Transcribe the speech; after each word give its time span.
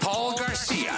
Paul 0.00 0.36
Garcia. 0.36 0.92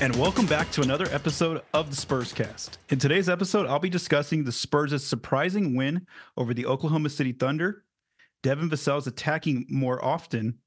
And 0.00 0.14
welcome 0.16 0.46
back 0.46 0.70
to 0.72 0.82
another 0.82 1.06
episode 1.10 1.62
of 1.72 1.90
the 1.90 1.96
Spurs 1.96 2.32
Cast. 2.32 2.78
In 2.90 2.98
today's 2.98 3.28
episode, 3.28 3.66
I'll 3.66 3.78
be 3.78 3.88
discussing 3.88 4.44
the 4.44 4.52
Spurs' 4.52 5.04
surprising 5.04 5.74
win 5.76 6.06
over 6.36 6.52
the 6.52 6.66
Oklahoma 6.66 7.08
City 7.10 7.32
Thunder, 7.32 7.84
Devin 8.42 8.68
Vassell's 8.68 9.06
attacking 9.06 9.66
more 9.68 10.04
often, 10.04 10.58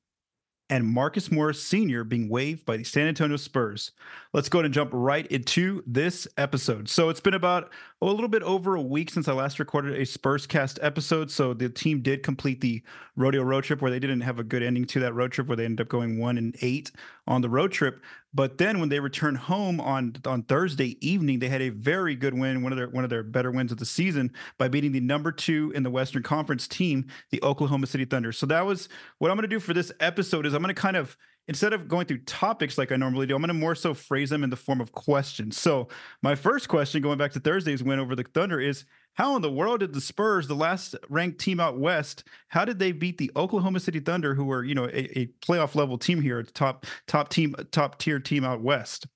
and 0.70 0.86
Marcus 0.86 1.32
Morris 1.32 1.64
Sr. 1.64 2.04
being 2.04 2.28
waived 2.28 2.66
by 2.66 2.78
the 2.78 2.84
San 2.84 3.08
Antonio 3.08 3.38
Spurs. 3.38 3.92
Let's 4.34 4.50
go 4.50 4.60
ahead 4.60 4.66
and 4.66 4.74
jump 4.74 4.90
right 4.94 5.26
into 5.28 5.82
this 5.88 6.28
episode. 6.38 6.90
So 6.90 7.10
it's 7.10 7.22
been 7.22 7.34
about 7.34 7.72
oh, 8.02 8.10
a 8.10 8.12
little 8.12 8.28
bit 8.28 8.44
over 8.44 8.76
a 8.76 8.82
week 8.82 9.10
since 9.10 9.28
I 9.28 9.34
last 9.34 9.60
recorded 9.60 10.00
a 10.00 10.06
Spurs 10.06 10.46
cast 10.46 10.78
episode. 10.82 11.32
So 11.32 11.54
the 11.54 11.70
team 11.70 12.02
did 12.02 12.22
complete 12.22 12.60
the 12.60 12.82
rodeo 13.16 13.44
road 13.44 13.64
trip 13.64 13.82
where 13.82 13.92
they 13.92 14.00
didn't 14.00 14.22
have 14.22 14.40
a 14.40 14.44
good 14.44 14.62
ending 14.62 14.86
to 14.86 15.00
that 15.00 15.14
road 15.14 15.32
trip 15.32 15.48
where 15.48 15.56
they 15.58 15.66
ended 15.66 15.86
up 15.86 15.90
going 15.90 16.20
one 16.20 16.38
and 16.38 16.56
eight 16.62 16.92
on 17.28 17.42
the 17.42 17.50
road 17.50 17.72
trip. 17.72 18.02
But 18.34 18.58
then 18.58 18.80
when 18.80 18.90
they 18.90 19.00
returned 19.00 19.38
home 19.38 19.80
on 19.82 20.16
on 20.26 20.44
Thursday 20.44 20.98
evening, 21.08 21.40
they 21.40 21.50
had 21.50 21.62
a 21.62 21.70
very 21.70 22.16
good 22.16 22.34
win, 22.34 22.62
one 22.62 22.72
of 22.72 22.78
their 22.78 22.90
one 22.90 23.04
of 23.04 23.10
their 23.10 23.24
better 23.24 23.52
wins 23.52 23.72
of 23.72 23.78
the 23.78 23.86
season 23.86 24.32
by 24.58 24.68
beating 24.68 24.92
the 24.92 25.00
number 25.00 25.32
two 25.32 25.72
in 25.76 25.84
the 25.84 25.90
Western 25.90 26.24
Conference 26.24 26.68
team, 26.68 27.08
the 27.32 27.42
Oklahoma 27.44 27.88
City 27.88 28.06
Thunder. 28.06 28.32
So 28.32 28.46
that 28.48 28.66
was 28.66 28.90
what 29.18 29.32
I'm 29.32 29.38
going 29.38 29.50
to 29.50 29.56
do 29.56 29.60
for 29.60 29.74
this 29.74 29.92
episode. 30.00 30.46
Is 30.46 30.54
I'm 30.54 30.62
going 30.62 30.74
to 30.74 30.80
kind 30.80 30.98
of 30.98 31.18
instead 31.48 31.74
of 31.74 31.88
going 31.88 32.06
through 32.06 32.20
topics 32.20 32.78
like 32.78 32.92
I 32.92 32.96
normally 32.96 33.26
do, 33.26 33.36
I'm 33.36 33.42
going 33.42 33.48
to 33.48 33.54
more 33.54 33.76
so 33.76 33.94
phrase 33.94 34.30
them 34.30 34.44
in 34.44 34.50
the 34.50 34.56
form 34.56 34.82
of 34.82 34.92
questions. 34.92 35.58
So, 35.58 35.88
my 36.22 36.36
first 36.36 36.68
question, 36.68 37.02
going 37.02 37.18
back 37.18 37.32
to 37.34 37.40
Thursday's 37.40 37.84
win 37.84 38.00
over 38.00 38.16
the 38.16 38.24
Thunder, 38.24 38.60
is 38.60 38.86
how 39.18 39.36
in 39.36 39.42
the 39.42 39.52
world 39.52 39.80
did 39.80 39.94
the 39.94 40.02
Spurs, 40.02 40.48
the 40.48 40.56
last 40.56 40.96
ranked 41.10 41.40
team 41.40 41.60
out 41.60 41.80
west, 41.80 42.24
how 42.50 42.64
did 42.64 42.78
they 42.78 42.92
beat 42.92 43.18
the 43.18 43.32
Oklahoma 43.36 43.80
City 43.80 44.00
Thunder, 44.00 44.36
who 44.36 44.46
were 44.46 44.64
you 44.64 44.76
know 44.76 44.86
a, 44.86 45.20
a 45.20 45.26
playoff 45.42 45.74
level 45.74 45.98
team 45.98 46.22
here, 46.22 46.44
top 46.44 46.86
top 47.08 47.30
team, 47.30 47.56
top 47.72 47.98
tier 47.98 48.20
team 48.20 48.46
out 48.46 48.62
west? 48.62 49.08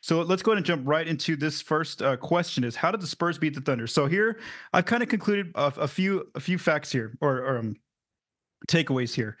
So 0.00 0.22
let's 0.22 0.42
go 0.42 0.52
ahead 0.52 0.58
and 0.58 0.66
jump 0.66 0.82
right 0.86 1.08
into 1.08 1.34
this 1.34 1.60
first 1.60 2.00
uh, 2.00 2.16
question: 2.16 2.62
Is 2.62 2.76
how 2.76 2.92
did 2.92 3.00
the 3.00 3.08
Spurs 3.08 3.36
beat 3.36 3.54
the 3.54 3.60
Thunder? 3.60 3.88
So 3.88 4.06
here 4.06 4.38
I've 4.72 4.84
kind 4.84 5.02
of 5.02 5.08
concluded 5.08 5.50
a, 5.56 5.72
a, 5.78 5.88
few 5.88 6.30
a 6.36 6.40
few 6.40 6.56
facts 6.56 6.92
here 6.92 7.16
or, 7.20 7.38
or 7.38 7.58
um, 7.58 7.76
takeaways 8.68 9.14
here. 9.14 9.36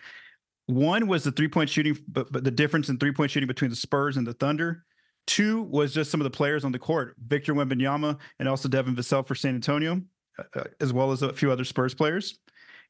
One 0.66 1.06
was 1.06 1.22
the 1.22 1.30
three 1.30 1.48
point 1.48 1.70
shooting, 1.70 1.96
but, 2.08 2.32
but 2.32 2.42
the 2.42 2.50
difference 2.50 2.88
in 2.88 2.98
three 2.98 3.12
point 3.12 3.30
shooting 3.30 3.46
between 3.46 3.70
the 3.70 3.76
Spurs 3.76 4.16
and 4.16 4.26
the 4.26 4.32
Thunder. 4.32 4.84
Two 5.26 5.62
was 5.62 5.94
just 5.94 6.10
some 6.10 6.20
of 6.20 6.24
the 6.24 6.30
players 6.30 6.64
on 6.64 6.72
the 6.72 6.78
court, 6.78 7.16
Victor 7.26 7.54
Wembanyama 7.54 8.18
and 8.38 8.48
also 8.48 8.68
Devin 8.68 8.94
Vassell 8.94 9.26
for 9.26 9.34
San 9.34 9.54
Antonio, 9.54 10.02
uh, 10.38 10.60
uh, 10.60 10.64
as 10.80 10.92
well 10.92 11.12
as 11.12 11.22
a 11.22 11.32
few 11.32 11.50
other 11.50 11.64
Spurs 11.64 11.94
players. 11.94 12.38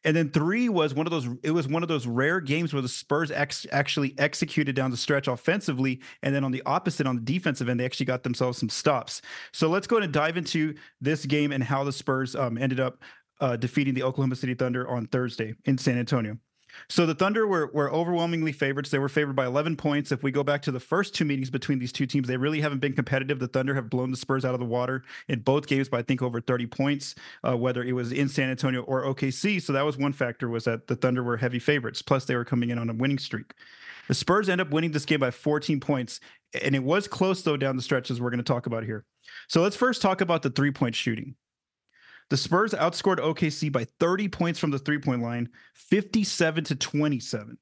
And 0.06 0.14
then 0.14 0.30
three 0.30 0.68
was 0.68 0.92
one 0.92 1.06
of 1.06 1.10
those. 1.10 1.26
It 1.42 1.52
was 1.52 1.66
one 1.66 1.82
of 1.82 1.88
those 1.88 2.06
rare 2.06 2.38
games 2.40 2.74
where 2.74 2.82
the 2.82 2.88
Spurs 2.88 3.30
ex- 3.30 3.66
actually 3.72 4.14
executed 4.18 4.76
down 4.76 4.90
the 4.90 4.98
stretch 4.98 5.28
offensively, 5.28 6.02
and 6.22 6.34
then 6.34 6.44
on 6.44 6.50
the 6.50 6.62
opposite, 6.66 7.06
on 7.06 7.16
the 7.16 7.22
defensive 7.22 7.70
end, 7.70 7.80
they 7.80 7.86
actually 7.86 8.06
got 8.06 8.22
themselves 8.22 8.58
some 8.58 8.68
stops. 8.68 9.22
So 9.52 9.68
let's 9.68 9.86
go 9.86 9.96
ahead 9.96 10.04
and 10.04 10.12
dive 10.12 10.36
into 10.36 10.74
this 11.00 11.24
game 11.24 11.52
and 11.52 11.64
how 11.64 11.84
the 11.84 11.92
Spurs 11.92 12.36
um, 12.36 12.58
ended 12.58 12.80
up 12.80 13.02
uh, 13.40 13.56
defeating 13.56 13.94
the 13.94 14.02
Oklahoma 14.02 14.36
City 14.36 14.52
Thunder 14.54 14.86
on 14.88 15.06
Thursday 15.06 15.54
in 15.64 15.78
San 15.78 15.96
Antonio. 15.96 16.36
So 16.88 17.06
the 17.06 17.14
Thunder 17.14 17.46
were, 17.46 17.70
were 17.72 17.92
overwhelmingly 17.92 18.52
favorites. 18.52 18.90
They 18.90 18.98
were 18.98 19.08
favored 19.08 19.36
by 19.36 19.46
11 19.46 19.76
points. 19.76 20.12
If 20.12 20.22
we 20.22 20.30
go 20.30 20.42
back 20.42 20.62
to 20.62 20.72
the 20.72 20.80
first 20.80 21.14
two 21.14 21.24
meetings 21.24 21.50
between 21.50 21.78
these 21.78 21.92
two 21.92 22.06
teams, 22.06 22.28
they 22.28 22.36
really 22.36 22.60
haven't 22.60 22.80
been 22.80 22.92
competitive. 22.92 23.38
The 23.38 23.48
Thunder 23.48 23.74
have 23.74 23.90
blown 23.90 24.10
the 24.10 24.16
Spurs 24.16 24.44
out 24.44 24.54
of 24.54 24.60
the 24.60 24.66
water 24.66 25.02
in 25.28 25.40
both 25.40 25.66
games 25.66 25.88
by 25.88 25.98
I 25.98 26.02
think 26.02 26.22
over 26.22 26.40
30 26.40 26.66
points, 26.66 27.14
uh, 27.42 27.56
whether 27.56 27.82
it 27.82 27.92
was 27.92 28.12
in 28.12 28.28
San 28.28 28.50
Antonio 28.50 28.82
or 28.82 29.04
OKC. 29.04 29.62
So 29.62 29.72
that 29.72 29.84
was 29.84 29.96
one 29.96 30.12
factor 30.12 30.48
was 30.48 30.64
that 30.64 30.86
the 30.86 30.96
Thunder 30.96 31.22
were 31.22 31.36
heavy 31.36 31.58
favorites. 31.58 32.02
Plus 32.02 32.24
they 32.26 32.36
were 32.36 32.44
coming 32.44 32.70
in 32.70 32.78
on 32.78 32.90
a 32.90 32.94
winning 32.94 33.18
streak. 33.18 33.54
The 34.08 34.14
Spurs 34.14 34.48
end 34.48 34.60
up 34.60 34.70
winning 34.70 34.92
this 34.92 35.06
game 35.06 35.20
by 35.20 35.30
14 35.30 35.80
points, 35.80 36.20
and 36.62 36.74
it 36.74 36.82
was 36.82 37.08
close 37.08 37.42
though 37.42 37.56
down 37.56 37.76
the 37.76 37.82
stretch 37.82 38.10
as 38.10 38.20
we're 38.20 38.30
going 38.30 38.38
to 38.38 38.44
talk 38.44 38.66
about 38.66 38.84
here. 38.84 39.04
So 39.48 39.62
let's 39.62 39.76
first 39.76 40.02
talk 40.02 40.20
about 40.20 40.42
the 40.42 40.50
three 40.50 40.70
point 40.70 40.94
shooting. 40.94 41.36
The 42.30 42.36
Spurs 42.36 42.72
outscored 42.72 43.18
OKC 43.18 43.70
by 43.70 43.86
30 44.00 44.28
points 44.28 44.58
from 44.58 44.70
the 44.70 44.78
three 44.78 44.98
point 44.98 45.22
line, 45.22 45.48
57 45.74 46.64
to 46.64 46.74
27. 46.74 47.58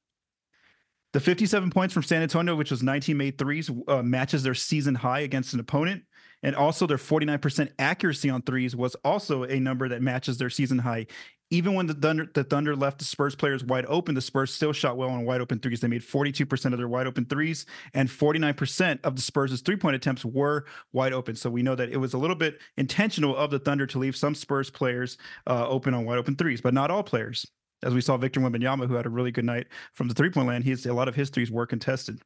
The 1.12 1.20
57 1.20 1.70
points 1.70 1.92
from 1.92 2.02
San 2.02 2.22
Antonio, 2.22 2.56
which 2.56 2.70
was 2.70 2.82
19 2.82 3.16
made 3.16 3.36
threes, 3.36 3.70
uh, 3.86 4.02
matches 4.02 4.42
their 4.42 4.54
season 4.54 4.94
high 4.94 5.20
against 5.20 5.52
an 5.52 5.60
opponent. 5.60 6.04
And 6.42 6.56
also 6.56 6.86
their 6.86 6.96
49% 6.96 7.70
accuracy 7.78 8.30
on 8.30 8.42
threes 8.42 8.74
was 8.74 8.94
also 9.04 9.44
a 9.44 9.60
number 9.60 9.88
that 9.88 10.02
matches 10.02 10.38
their 10.38 10.50
season 10.50 10.78
high, 10.78 11.06
even 11.52 11.74
when 11.74 11.86
the 11.86 11.92
Thunder, 11.92 12.26
the 12.32 12.44
Thunder 12.44 12.74
left 12.74 12.98
the 12.98 13.04
Spurs 13.04 13.34
players 13.34 13.62
wide 13.62 13.84
open, 13.86 14.14
the 14.14 14.22
Spurs 14.22 14.52
still 14.54 14.72
shot 14.72 14.96
well 14.96 15.10
on 15.10 15.26
wide 15.26 15.42
open 15.42 15.58
threes. 15.58 15.80
They 15.80 15.88
made 15.88 16.00
42% 16.00 16.72
of 16.72 16.78
their 16.78 16.88
wide 16.88 17.06
open 17.06 17.26
threes, 17.26 17.66
and 17.92 18.08
49% 18.08 18.98
of 19.04 19.16
the 19.16 19.22
Spurs' 19.22 19.60
three 19.60 19.76
point 19.76 19.94
attempts 19.94 20.24
were 20.24 20.64
wide 20.92 21.12
open. 21.12 21.36
So 21.36 21.50
we 21.50 21.62
know 21.62 21.74
that 21.74 21.90
it 21.90 21.98
was 21.98 22.14
a 22.14 22.18
little 22.18 22.36
bit 22.36 22.58
intentional 22.78 23.36
of 23.36 23.50
the 23.50 23.58
Thunder 23.58 23.86
to 23.88 23.98
leave 23.98 24.16
some 24.16 24.34
Spurs 24.34 24.70
players 24.70 25.18
uh, 25.46 25.68
open 25.68 25.92
on 25.92 26.06
wide 26.06 26.18
open 26.18 26.36
threes, 26.36 26.62
but 26.62 26.72
not 26.72 26.90
all 26.90 27.02
players. 27.02 27.46
As 27.82 27.92
we 27.92 28.00
saw 28.00 28.16
Victor 28.16 28.40
Wembanyama, 28.40 28.86
who 28.86 28.94
had 28.94 29.04
a 29.04 29.10
really 29.10 29.30
good 29.30 29.44
night 29.44 29.66
from 29.92 30.08
the 30.08 30.14
three 30.14 30.30
point 30.30 30.48
land, 30.48 30.64
he's 30.64 30.86
a 30.86 30.94
lot 30.94 31.08
of 31.08 31.14
his 31.14 31.28
threes 31.28 31.50
were 31.50 31.66
contested 31.66 32.18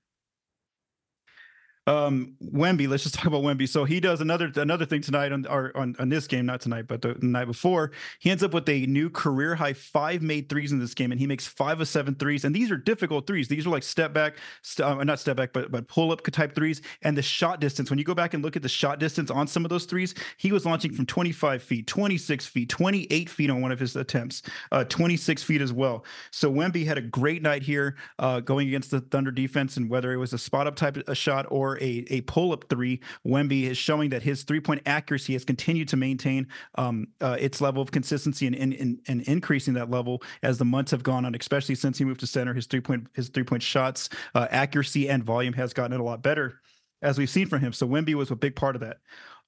um 1.87 2.35
Wemby, 2.43 2.89
let's 2.89 3.05
just 3.05 3.15
talk 3.15 3.27
about 3.27 3.43
Wemby. 3.43 3.69
So 3.69 3.85
he 3.85 4.01
does 4.01 4.21
another 4.21 4.51
another 4.57 4.85
thing 4.85 5.01
tonight 5.01 5.33
on 5.33 5.47
on, 5.47 5.95
on 5.99 6.09
this 6.09 6.27
game, 6.27 6.47
not 6.47 6.61
tonight, 6.61 6.87
but 6.89 7.03
the, 7.03 7.15
the, 7.15 7.27
night 7.27 7.45
before. 7.45 7.93
He 8.19 8.31
ends 8.31 8.43
up 8.43 8.53
with 8.53 8.69
a 8.69 8.87
new 8.87 9.09
career 9.09 9.55
high 9.55 9.73
five 9.73 10.23
made 10.23 10.49
threes 10.49 10.73
in 10.73 10.81
this 10.81 10.95
game, 10.95 11.13
and 11.13 11.21
he 11.21 11.27
makes 11.27 11.47
five 11.47 11.81
of 11.81 11.89
seven 11.89 12.15
threes. 12.15 12.45
And 12.45 12.55
these 12.55 12.71
are 12.71 12.77
difficult 12.77 13.27
threes. 13.27 13.49
These 13.49 13.67
are 13.67 13.71
like 13.71 13.85
step 13.85 14.13
back, 14.13 14.37
st- 14.63 14.87
uh, 14.87 15.05
not 15.05 15.21
step 15.21 15.37
back, 15.37 15.53
but 15.53 15.71
but 15.71 15.87
pull 15.87 16.11
up 16.11 16.23
type 16.25 16.55
threes. 16.55 16.83
And 17.03 17.17
the 17.17 17.23
shot 17.23 17.61
distance, 17.61 17.89
when 17.89 17.99
you 17.99 18.05
go 18.05 18.15
back 18.15 18.35
and 18.35 18.43
look 18.43 18.57
at 18.57 18.63
the 18.63 18.69
shot 18.69 18.99
distance 18.99 19.31
on 19.31 19.47
some 19.47 19.65
of 19.65 19.69
those 19.69 19.85
threes, 19.85 20.15
he 20.39 20.51
was 20.51 20.67
launching 20.67 20.93
from 20.93 21.07
25 21.07 21.63
feet, 21.63 21.87
26 21.87 22.47
feet, 22.47 22.69
28 22.69 23.31
feet 23.31 23.51
on 23.51 23.61
one 23.61 23.71
of 23.71 23.79
his 23.79 23.95
attempts, 23.95 24.43
uh, 24.73 24.83
26 24.85 25.43
feet 25.43 25.61
as 25.61 25.73
well. 25.73 26.05
So 26.33 26.51
Wemby 26.53 26.85
had 26.85 26.99
a 26.99 27.03
great 27.03 27.43
night 27.43 27.63
here, 27.63 27.97
uh, 28.19 28.41
going 28.41 28.67
against 28.69 28.91
the 28.91 29.01
Thunder 29.01 29.31
defense, 29.31 29.77
and 29.77 29.89
whether 29.89 30.13
it 30.13 30.17
was 30.17 30.33
a 30.33 30.39
spot 30.39 30.67
up 30.67 30.75
type 30.75 30.97
of 30.97 31.17
shot 31.17 31.47
or 31.51 31.76
a, 31.81 32.05
a 32.09 32.21
pull 32.23 32.53
up 32.53 32.65
three. 32.69 33.01
Wemby 33.27 33.65
is 33.65 33.79
showing 33.79 34.11
that 34.11 34.23
his 34.23 34.43
three 34.45 34.61
point 34.61 34.83
accuracy 34.87 35.33
has 35.35 35.45
continued 35.45 35.89
to 35.89 35.97
maintain 35.97 36.49
um, 36.77 37.09
uh, 37.21 37.37
its 37.39 37.61
level 37.61 37.83
of 37.83 37.91
consistency 37.91 38.47
and, 38.47 38.55
and, 38.57 38.99
and, 39.07 39.23
increasing 39.23 39.75
that 39.75 39.91
level 39.91 40.23
as 40.43 40.59
the 40.59 40.65
months 40.65 40.91
have 40.91 41.03
gone 41.03 41.25
on, 41.25 41.35
especially 41.35 41.75
since 41.75 41.99
he 41.99 42.05
moved 42.05 42.21
to 42.21 42.27
center. 42.27 42.55
His 42.55 42.67
three 42.67 42.81
point 42.81 43.07
his 43.15 43.29
three 43.29 43.45
point 43.45 43.63
shots 43.63 44.09
uh, 44.35 44.47
accuracy 44.51 45.09
and 45.09 45.25
volume 45.25 45.55
has 45.55 45.73
gotten 45.73 45.93
it 45.93 46.01
a 46.01 46.05
lot 46.05 46.23
better 46.23 46.61
as 47.03 47.19
we've 47.19 47.31
seen 47.31 47.47
from 47.47 47.61
him. 47.61 47.73
So 47.73 47.87
Wemby 47.87 48.15
was 48.15 48.31
a 48.31 48.37
big 48.37 48.57
part 48.57 48.75
of 48.75 48.81
that. 48.81 48.99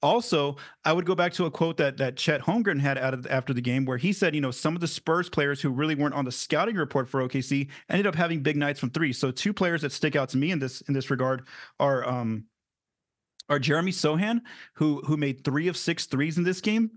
Also, 0.01 0.55
I 0.85 0.93
would 0.93 1.05
go 1.05 1.13
back 1.13 1.33
to 1.33 1.45
a 1.45 1.51
quote 1.51 1.75
that 1.77 1.97
that 1.97 2.15
Chet 2.15 2.41
Holmgren 2.41 2.79
had 2.79 2.97
out 2.97 3.13
of, 3.13 3.27
after 3.27 3.53
the 3.53 3.61
game, 3.61 3.83
where 3.83 3.97
he 3.97 4.13
said, 4.13 4.33
you 4.33 4.39
know, 4.39 4.51
some 4.51 4.73
of 4.73 4.81
the 4.81 4.87
Spurs 4.87 5.29
players 5.29 5.61
who 5.61 5.69
really 5.69 5.95
weren't 5.95 6.15
on 6.15 6.23
the 6.23 6.31
scouting 6.31 6.75
report 6.75 7.09
for 7.09 7.27
OKC 7.27 7.67
ended 7.89 8.07
up 8.07 8.15
having 8.15 8.41
big 8.41 8.55
nights 8.55 8.79
from 8.79 8.91
three. 8.91 9.11
So 9.11 9.29
two 9.29 9.51
players 9.51 9.81
that 9.81 9.91
stick 9.91 10.15
out 10.15 10.29
to 10.29 10.37
me 10.37 10.51
in 10.51 10.59
this 10.59 10.81
in 10.81 10.93
this 10.93 11.09
regard 11.09 11.47
are 11.81 12.07
um, 12.07 12.45
are 13.49 13.59
Jeremy 13.59 13.91
Sochan, 13.91 14.39
who 14.75 15.01
who 15.05 15.17
made 15.17 15.43
three 15.43 15.67
of 15.67 15.75
six 15.75 16.05
threes 16.05 16.37
in 16.37 16.45
this 16.45 16.61
game, 16.61 16.91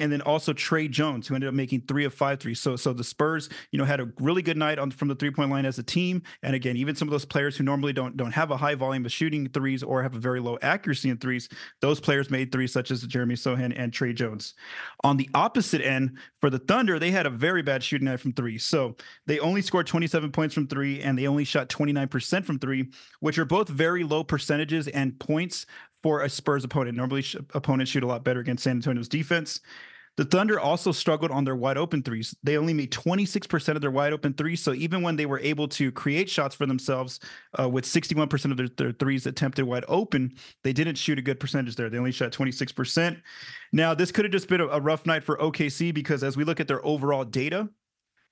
and 0.00 0.12
then 0.12 0.20
also 0.22 0.52
Tre 0.52 0.88
Jones, 0.88 1.26
who 1.26 1.34
ended 1.34 1.48
up 1.48 1.54
making 1.54 1.82
three 1.82 2.04
of 2.04 2.14
five 2.14 2.40
threes. 2.40 2.60
So, 2.60 2.76
so 2.76 2.92
the 2.92 3.04
Spurs, 3.04 3.48
you 3.72 3.78
know, 3.78 3.84
had 3.84 4.00
a 4.00 4.08
really 4.20 4.42
good 4.42 4.56
night 4.56 4.78
on 4.78 4.90
from 4.90 5.08
the 5.08 5.14
three 5.14 5.30
point 5.30 5.50
line 5.50 5.66
as 5.66 5.78
a 5.78 5.82
team. 5.82 6.22
And 6.42 6.54
again, 6.54 6.76
even 6.76 6.94
some 6.94 7.08
of 7.08 7.12
those 7.12 7.24
players 7.24 7.56
who 7.56 7.64
normally 7.64 7.92
don't 7.92 8.16
don't 8.16 8.32
have 8.32 8.50
a 8.50 8.56
high 8.56 8.74
volume 8.74 9.04
of 9.04 9.12
shooting 9.12 9.48
threes 9.48 9.82
or 9.82 10.02
have 10.02 10.14
a 10.14 10.18
very 10.18 10.40
low 10.40 10.58
accuracy 10.62 11.10
in 11.10 11.18
threes, 11.18 11.48
those 11.80 12.00
players 12.00 12.30
made 12.30 12.52
threes, 12.52 12.72
such 12.72 12.90
as 12.90 13.02
Jeremy 13.02 13.34
Sochan 13.34 13.72
and 13.76 13.92
Tre 13.92 14.12
Jones. 14.12 14.54
On 15.04 15.16
the 15.16 15.28
opposite 15.34 15.82
end, 15.82 16.18
for 16.40 16.50
the 16.50 16.58
Thunder, 16.58 16.98
they 16.98 17.10
had 17.10 17.26
a 17.26 17.30
very 17.30 17.62
bad 17.62 17.82
shooting 17.82 18.06
night 18.06 18.20
from 18.20 18.32
three. 18.32 18.58
So 18.58 18.96
they 19.26 19.38
only 19.40 19.62
scored 19.62 19.86
27 19.86 20.30
points 20.30 20.54
from 20.54 20.68
three, 20.68 21.00
and 21.00 21.18
they 21.18 21.26
only 21.26 21.44
shot 21.44 21.68
29% 21.68 22.44
from 22.44 22.58
three, 22.58 22.90
which 23.20 23.38
are 23.38 23.44
both 23.44 23.68
very 23.68 24.04
low 24.04 24.22
percentages 24.22 24.88
and 24.88 25.18
points 25.18 25.66
for 26.02 26.22
a 26.22 26.28
Spurs 26.28 26.64
opponent. 26.64 26.96
Normally, 26.96 27.22
sh- 27.22 27.36
opponents 27.54 27.90
shoot 27.90 28.02
a 28.02 28.06
lot 28.06 28.24
better 28.24 28.40
against 28.40 28.64
San 28.64 28.76
Antonio's 28.76 29.08
defense. 29.08 29.60
The 30.18 30.24
Thunder 30.24 30.58
also 30.58 30.90
struggled 30.90 31.30
on 31.30 31.44
their 31.44 31.54
wide 31.54 31.78
open 31.78 32.02
threes. 32.02 32.34
They 32.42 32.58
only 32.58 32.74
made 32.74 32.90
26% 32.90 33.76
of 33.76 33.80
their 33.80 33.92
wide 33.92 34.12
open 34.12 34.34
threes. 34.34 34.60
So 34.60 34.74
even 34.74 35.00
when 35.00 35.14
they 35.14 35.26
were 35.26 35.38
able 35.38 35.68
to 35.68 35.92
create 35.92 36.28
shots 36.28 36.56
for 36.56 36.66
themselves 36.66 37.20
uh, 37.56 37.68
with 37.68 37.84
61% 37.84 38.50
of 38.50 38.56
their, 38.56 38.68
their 38.68 38.90
threes 38.90 39.26
attempted 39.26 39.64
wide 39.64 39.84
open, 39.86 40.34
they 40.64 40.72
didn't 40.72 40.96
shoot 40.96 41.20
a 41.20 41.22
good 41.22 41.38
percentage 41.38 41.76
there. 41.76 41.88
They 41.88 41.98
only 41.98 42.10
shot 42.10 42.32
26%. 42.32 43.22
Now, 43.72 43.94
this 43.94 44.10
could 44.10 44.24
have 44.24 44.32
just 44.32 44.48
been 44.48 44.60
a, 44.60 44.66
a 44.66 44.80
rough 44.80 45.06
night 45.06 45.22
for 45.22 45.36
OKC 45.36 45.94
because 45.94 46.24
as 46.24 46.36
we 46.36 46.42
look 46.42 46.58
at 46.58 46.66
their 46.66 46.84
overall 46.84 47.24
data, 47.24 47.68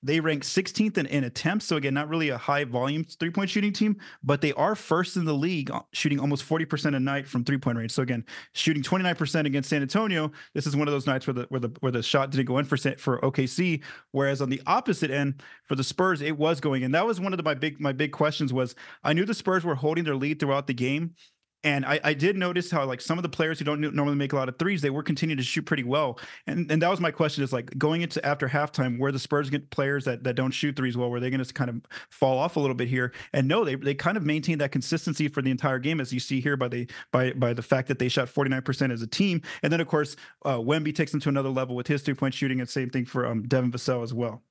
they 0.03 0.19
rank 0.19 0.43
16th 0.43 0.97
in, 0.97 1.05
in, 1.07 1.23
attempts. 1.23 1.65
So 1.65 1.75
again, 1.75 1.93
not 1.93 2.07
really 2.07 2.29
a 2.29 2.37
high 2.37 2.63
volume 2.63 3.03
three 3.03 3.31
point 3.31 3.49
shooting 3.49 3.73
team, 3.73 3.97
but 4.23 4.41
they 4.41 4.53
are 4.53 4.75
first 4.75 5.17
in 5.17 5.25
the 5.25 5.33
league, 5.33 5.71
uh, 5.71 5.81
shooting 5.91 6.19
almost 6.19 6.47
40% 6.47 6.95
a 6.95 6.99
night 6.99 7.27
from 7.27 7.43
three 7.43 7.57
point 7.57 7.77
range. 7.77 7.91
So 7.91 8.03
again, 8.03 8.23
shooting 8.53 8.83
29% 8.83 9.45
against 9.45 9.69
San 9.69 9.81
Antonio. 9.81 10.31
This 10.53 10.67
is 10.67 10.75
one 10.75 10.87
of 10.87 10.93
those 10.93 11.07
nights 11.07 11.25
where 11.25 11.33
the 11.33 11.45
where 11.49 11.59
the 11.59 11.69
where 11.79 11.91
the 11.91 12.03
shot 12.03 12.29
didn't 12.31 12.45
go 12.45 12.59
in 12.59 12.65
for 12.65 12.77
for 12.77 13.19
OKC. 13.21 13.83
Whereas 14.11 14.41
on 14.41 14.49
the 14.49 14.61
opposite 14.67 15.11
end 15.11 15.41
for 15.65 15.75
the 15.75 15.83
Spurs, 15.83 16.21
it 16.21 16.37
was 16.37 16.59
going 16.59 16.83
in. 16.83 16.91
That 16.91 17.05
was 17.05 17.19
one 17.19 17.33
of 17.33 17.37
the, 17.37 17.43
my 17.43 17.55
big 17.55 17.79
my 17.79 17.91
big 17.91 18.11
questions 18.11 18.53
was 18.53 18.75
I 19.03 19.13
knew 19.13 19.25
the 19.25 19.33
Spurs 19.33 19.63
were 19.63 19.75
holding 19.75 20.03
their 20.03 20.15
lead 20.15 20.39
throughout 20.39 20.67
the 20.67 20.73
game. 20.73 21.15
And 21.63 21.85
I, 21.85 21.99
I, 22.03 22.13
did 22.13 22.37
notice 22.37 22.69
how 22.69 22.85
like 22.85 23.01
some 23.01 23.17
of 23.17 23.23
the 23.23 23.29
players 23.29 23.57
who 23.57 23.65
don't 23.65 23.81
normally 23.81 24.15
make 24.15 24.31
a 24.31 24.35
lot 24.35 24.47
of 24.47 24.59
threes, 24.59 24.81
they 24.81 24.91
were 24.91 25.01
continuing 25.01 25.37
to 25.37 25.43
shoot 25.43 25.65
pretty 25.65 25.83
well. 25.83 26.19
And 26.45 26.71
and 26.71 26.81
that 26.81 26.89
was 26.89 26.99
my 26.99 27.09
question: 27.09 27.43
is 27.43 27.51
like 27.51 27.75
going 27.77 28.01
into 28.01 28.23
after 28.25 28.47
halftime, 28.47 28.99
where 28.99 29.11
the 29.11 29.19
Spurs 29.19 29.49
get 29.49 29.69
players 29.71 30.05
that, 30.05 30.23
that 30.23 30.35
don't 30.35 30.51
shoot 30.51 30.75
threes 30.75 30.95
well, 30.95 31.09
were 31.09 31.19
they 31.19 31.31
going 31.31 31.43
to 31.43 31.53
kind 31.53 31.69
of 31.69 31.81
fall 32.11 32.37
off 32.37 32.57
a 32.57 32.59
little 32.59 32.75
bit 32.75 32.87
here? 32.87 33.11
And 33.33 33.47
no, 33.47 33.65
they 33.65 33.75
they 33.75 33.95
kind 33.95 34.17
of 34.17 34.23
maintained 34.23 34.61
that 34.61 34.71
consistency 34.71 35.27
for 35.27 35.41
the 35.41 35.51
entire 35.51 35.79
game, 35.79 35.99
as 35.99 36.13
you 36.13 36.19
see 36.19 36.39
here 36.39 36.57
by 36.57 36.67
the 36.67 36.87
by 37.11 37.33
by 37.33 37.53
the 37.53 37.63
fact 37.63 37.87
that 37.87 37.97
they 37.97 38.07
shot 38.07 38.27
49% 38.27 38.91
as 38.91 39.01
a 39.01 39.07
team. 39.07 39.41
And 39.63 39.73
then 39.73 39.81
of 39.81 39.87
course, 39.87 40.15
uh, 40.45 40.57
Wemby 40.57 40.93
takes 40.93 41.11
them 41.11 41.19
to 41.21 41.29
another 41.29 41.49
level 41.49 41.75
with 41.75 41.87
his 41.87 42.03
three 42.03 42.13
point 42.13 42.35
shooting, 42.35 42.59
and 42.59 42.69
same 42.69 42.91
thing 42.91 43.05
for 43.05 43.25
um, 43.25 43.43
Devin 43.47 43.71
Vassell 43.71 44.03
as 44.03 44.13
well. 44.13 44.43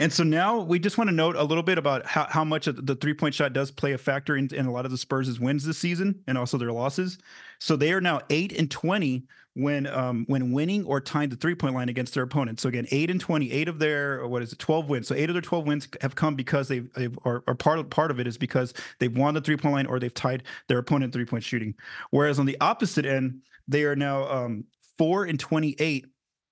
And 0.00 0.10
so 0.10 0.24
now 0.24 0.58
we 0.58 0.78
just 0.78 0.96
want 0.96 1.08
to 1.08 1.14
note 1.14 1.36
a 1.36 1.44
little 1.44 1.62
bit 1.62 1.76
about 1.76 2.06
how, 2.06 2.26
how 2.30 2.42
much 2.42 2.64
the 2.64 2.96
three 2.96 3.12
point 3.12 3.34
shot 3.34 3.52
does 3.52 3.70
play 3.70 3.92
a 3.92 3.98
factor 3.98 4.34
in, 4.34 4.52
in 4.54 4.64
a 4.64 4.72
lot 4.72 4.86
of 4.86 4.90
the 4.90 4.96
Spurs' 4.96 5.38
wins 5.38 5.64
this 5.64 5.76
season 5.76 6.24
and 6.26 6.38
also 6.38 6.56
their 6.56 6.72
losses. 6.72 7.18
So 7.58 7.76
they 7.76 7.92
are 7.92 8.00
now 8.00 8.22
eight 8.30 8.58
and 8.58 8.70
20 8.70 9.26
when 9.54 9.86
um, 9.88 10.24
when 10.26 10.52
winning 10.52 10.86
or 10.86 11.00
tying 11.02 11.28
the 11.28 11.36
three 11.36 11.54
point 11.54 11.74
line 11.74 11.90
against 11.90 12.14
their 12.14 12.22
opponent. 12.22 12.60
So 12.60 12.68
again, 12.70 12.86
eight 12.90 13.10
and 13.10 13.20
20, 13.20 13.52
eight 13.52 13.68
of 13.68 13.78
their 13.78 14.26
what 14.26 14.42
is 14.42 14.54
it, 14.54 14.58
12 14.58 14.88
wins. 14.88 15.06
So 15.06 15.14
eight 15.14 15.28
of 15.28 15.34
their 15.34 15.42
12 15.42 15.66
wins 15.66 15.88
have 16.00 16.14
come 16.14 16.34
because 16.34 16.68
they've, 16.68 16.90
they've 16.94 17.16
or, 17.24 17.44
or 17.46 17.54
part 17.54 17.78
of 17.78 17.90
part 17.90 18.10
of 18.10 18.18
it 18.18 18.26
is 18.26 18.38
because 18.38 18.72
they've 19.00 19.14
won 19.14 19.34
the 19.34 19.40
three 19.42 19.58
point 19.58 19.74
line 19.74 19.86
or 19.86 19.98
they've 19.98 20.14
tied 20.14 20.44
their 20.68 20.78
opponent 20.78 21.12
three 21.12 21.26
point 21.26 21.44
shooting. 21.44 21.74
Whereas 22.08 22.38
on 22.38 22.46
the 22.46 22.56
opposite 22.62 23.04
end, 23.04 23.42
they 23.68 23.84
are 23.84 23.96
now 23.96 24.26
um, 24.30 24.64
four 24.96 25.24
and 25.24 25.38
28 25.38 26.06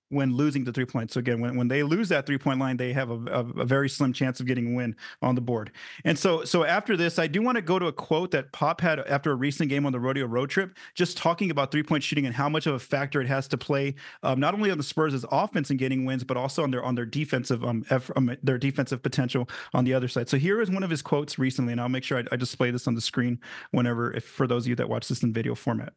when 0.09 0.35
losing 0.35 0.63
the 0.63 0.71
three 0.71 0.85
points. 0.85 1.13
So 1.13 1.19
again, 1.19 1.39
when, 1.39 1.55
when 1.55 1.67
they 1.67 1.83
lose 1.83 2.09
that 2.09 2.25
three 2.25 2.37
point 2.37 2.59
line, 2.59 2.77
they 2.77 2.93
have 2.93 3.09
a, 3.09 3.13
a, 3.13 3.61
a, 3.61 3.65
very 3.65 3.89
slim 3.89 4.11
chance 4.11 4.39
of 4.39 4.45
getting 4.47 4.73
a 4.73 4.75
win 4.75 4.95
on 5.21 5.35
the 5.35 5.41
board. 5.41 5.71
And 6.03 6.17
so 6.17 6.43
so 6.43 6.63
after 6.63 6.97
this, 6.97 7.19
I 7.19 7.27
do 7.27 7.41
want 7.41 7.55
to 7.55 7.61
go 7.61 7.79
to 7.79 7.87
a 7.87 7.93
quote 7.93 8.31
that 8.31 8.51
Pop 8.51 8.81
had 8.81 8.99
after 8.99 9.31
a 9.31 9.35
recent 9.35 9.69
game 9.69 9.85
on 9.85 9.91
the 9.91 9.99
rodeo 9.99 10.25
road 10.25 10.49
trip, 10.49 10.75
just 10.95 11.17
talking 11.17 11.51
about 11.51 11.71
three 11.71 11.83
point 11.83 12.03
shooting 12.03 12.25
and 12.25 12.35
how 12.35 12.49
much 12.49 12.65
of 12.67 12.73
a 12.73 12.79
factor 12.79 13.21
it 13.21 13.27
has 13.27 13.47
to 13.49 13.57
play, 13.57 13.95
um, 14.23 14.39
not 14.39 14.53
only 14.53 14.71
on 14.71 14.77
the 14.77 14.83
Spurs' 14.83 15.25
offense 15.31 15.69
and 15.69 15.79
getting 15.79 16.05
wins, 16.05 16.23
but 16.23 16.37
also 16.37 16.63
on 16.63 16.71
their 16.71 16.83
on 16.83 16.95
their 16.95 17.05
defensive 17.05 17.63
um, 17.63 17.85
eff- 17.89 18.11
um, 18.15 18.35
their 18.43 18.57
defensive 18.57 19.03
potential 19.03 19.47
on 19.73 19.85
the 19.85 19.93
other 19.93 20.07
side. 20.07 20.27
So 20.29 20.37
here 20.37 20.61
is 20.61 20.69
one 20.69 20.83
of 20.83 20.89
his 20.89 21.01
quotes 21.01 21.37
recently, 21.37 21.71
and 21.71 21.81
I'll 21.81 21.89
make 21.89 22.03
sure 22.03 22.19
I, 22.19 22.23
I 22.31 22.35
display 22.35 22.71
this 22.71 22.87
on 22.87 22.95
the 22.95 23.01
screen 23.01 23.39
whenever 23.71 24.11
if 24.13 24.25
for 24.25 24.47
those 24.47 24.63
of 24.63 24.69
you 24.69 24.75
that 24.75 24.89
watch 24.89 25.07
this 25.07 25.23
in 25.23 25.33
video 25.33 25.55
format 25.55 25.93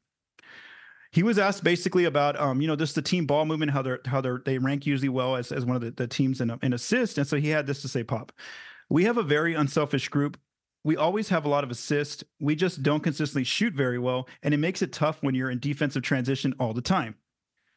he 1.13 1.23
was 1.23 1.39
asked 1.39 1.63
basically 1.63 2.07
about 2.07 2.41
um, 2.41 2.61
you 2.61 2.67
know 2.67 2.77
just 2.77 2.95
the 2.95 3.03
team 3.03 3.27
ball 3.27 3.45
movement, 3.45 3.71
how 3.71 3.83
they're 3.83 4.01
how 4.07 4.21
they're 4.21 4.43
they 4.45 4.59
rank 4.59 4.87
usually 4.87 5.09
well 5.09 5.37
as, 5.37 5.53
as 5.53 5.65
one 5.65 5.77
of 5.77 5.83
the, 5.83 5.91
the 5.91 6.09
teams 6.09 6.41
in 6.41 6.51
in 6.63 6.73
assist, 6.73 7.19
and 7.19 7.27
so 7.27 7.37
he 7.37 7.49
had 7.49 7.67
this 7.67 7.83
to 7.83 7.89
say, 7.89 8.03
Pop. 8.03 8.33
We 8.89 9.05
have 9.05 9.19
a 9.19 9.23
very 9.23 9.55
unselfish 9.55 10.09
group. 10.09 10.39
We 10.85 10.97
always 10.97 11.29
have 11.29 11.45
a 11.45 11.49
lot 11.49 11.65
of 11.65 11.71
assist. 11.71 12.25
We 12.41 12.57
just 12.57 12.83
don't 12.83 13.03
consistently 13.03 13.45
shoot 13.45 13.75
very 13.75 13.99
well, 13.99 14.29
and 14.43 14.53
it 14.53 14.59
makes 14.59 14.83
it 14.83 14.93
tough 14.93 15.23
when 15.23 15.35
you're 15.35 15.51
in 15.51 15.61
defensive 15.61 16.03
transition 16.03 16.55
all 16.59 16.73
the 16.73 16.83
time. 16.83 17.15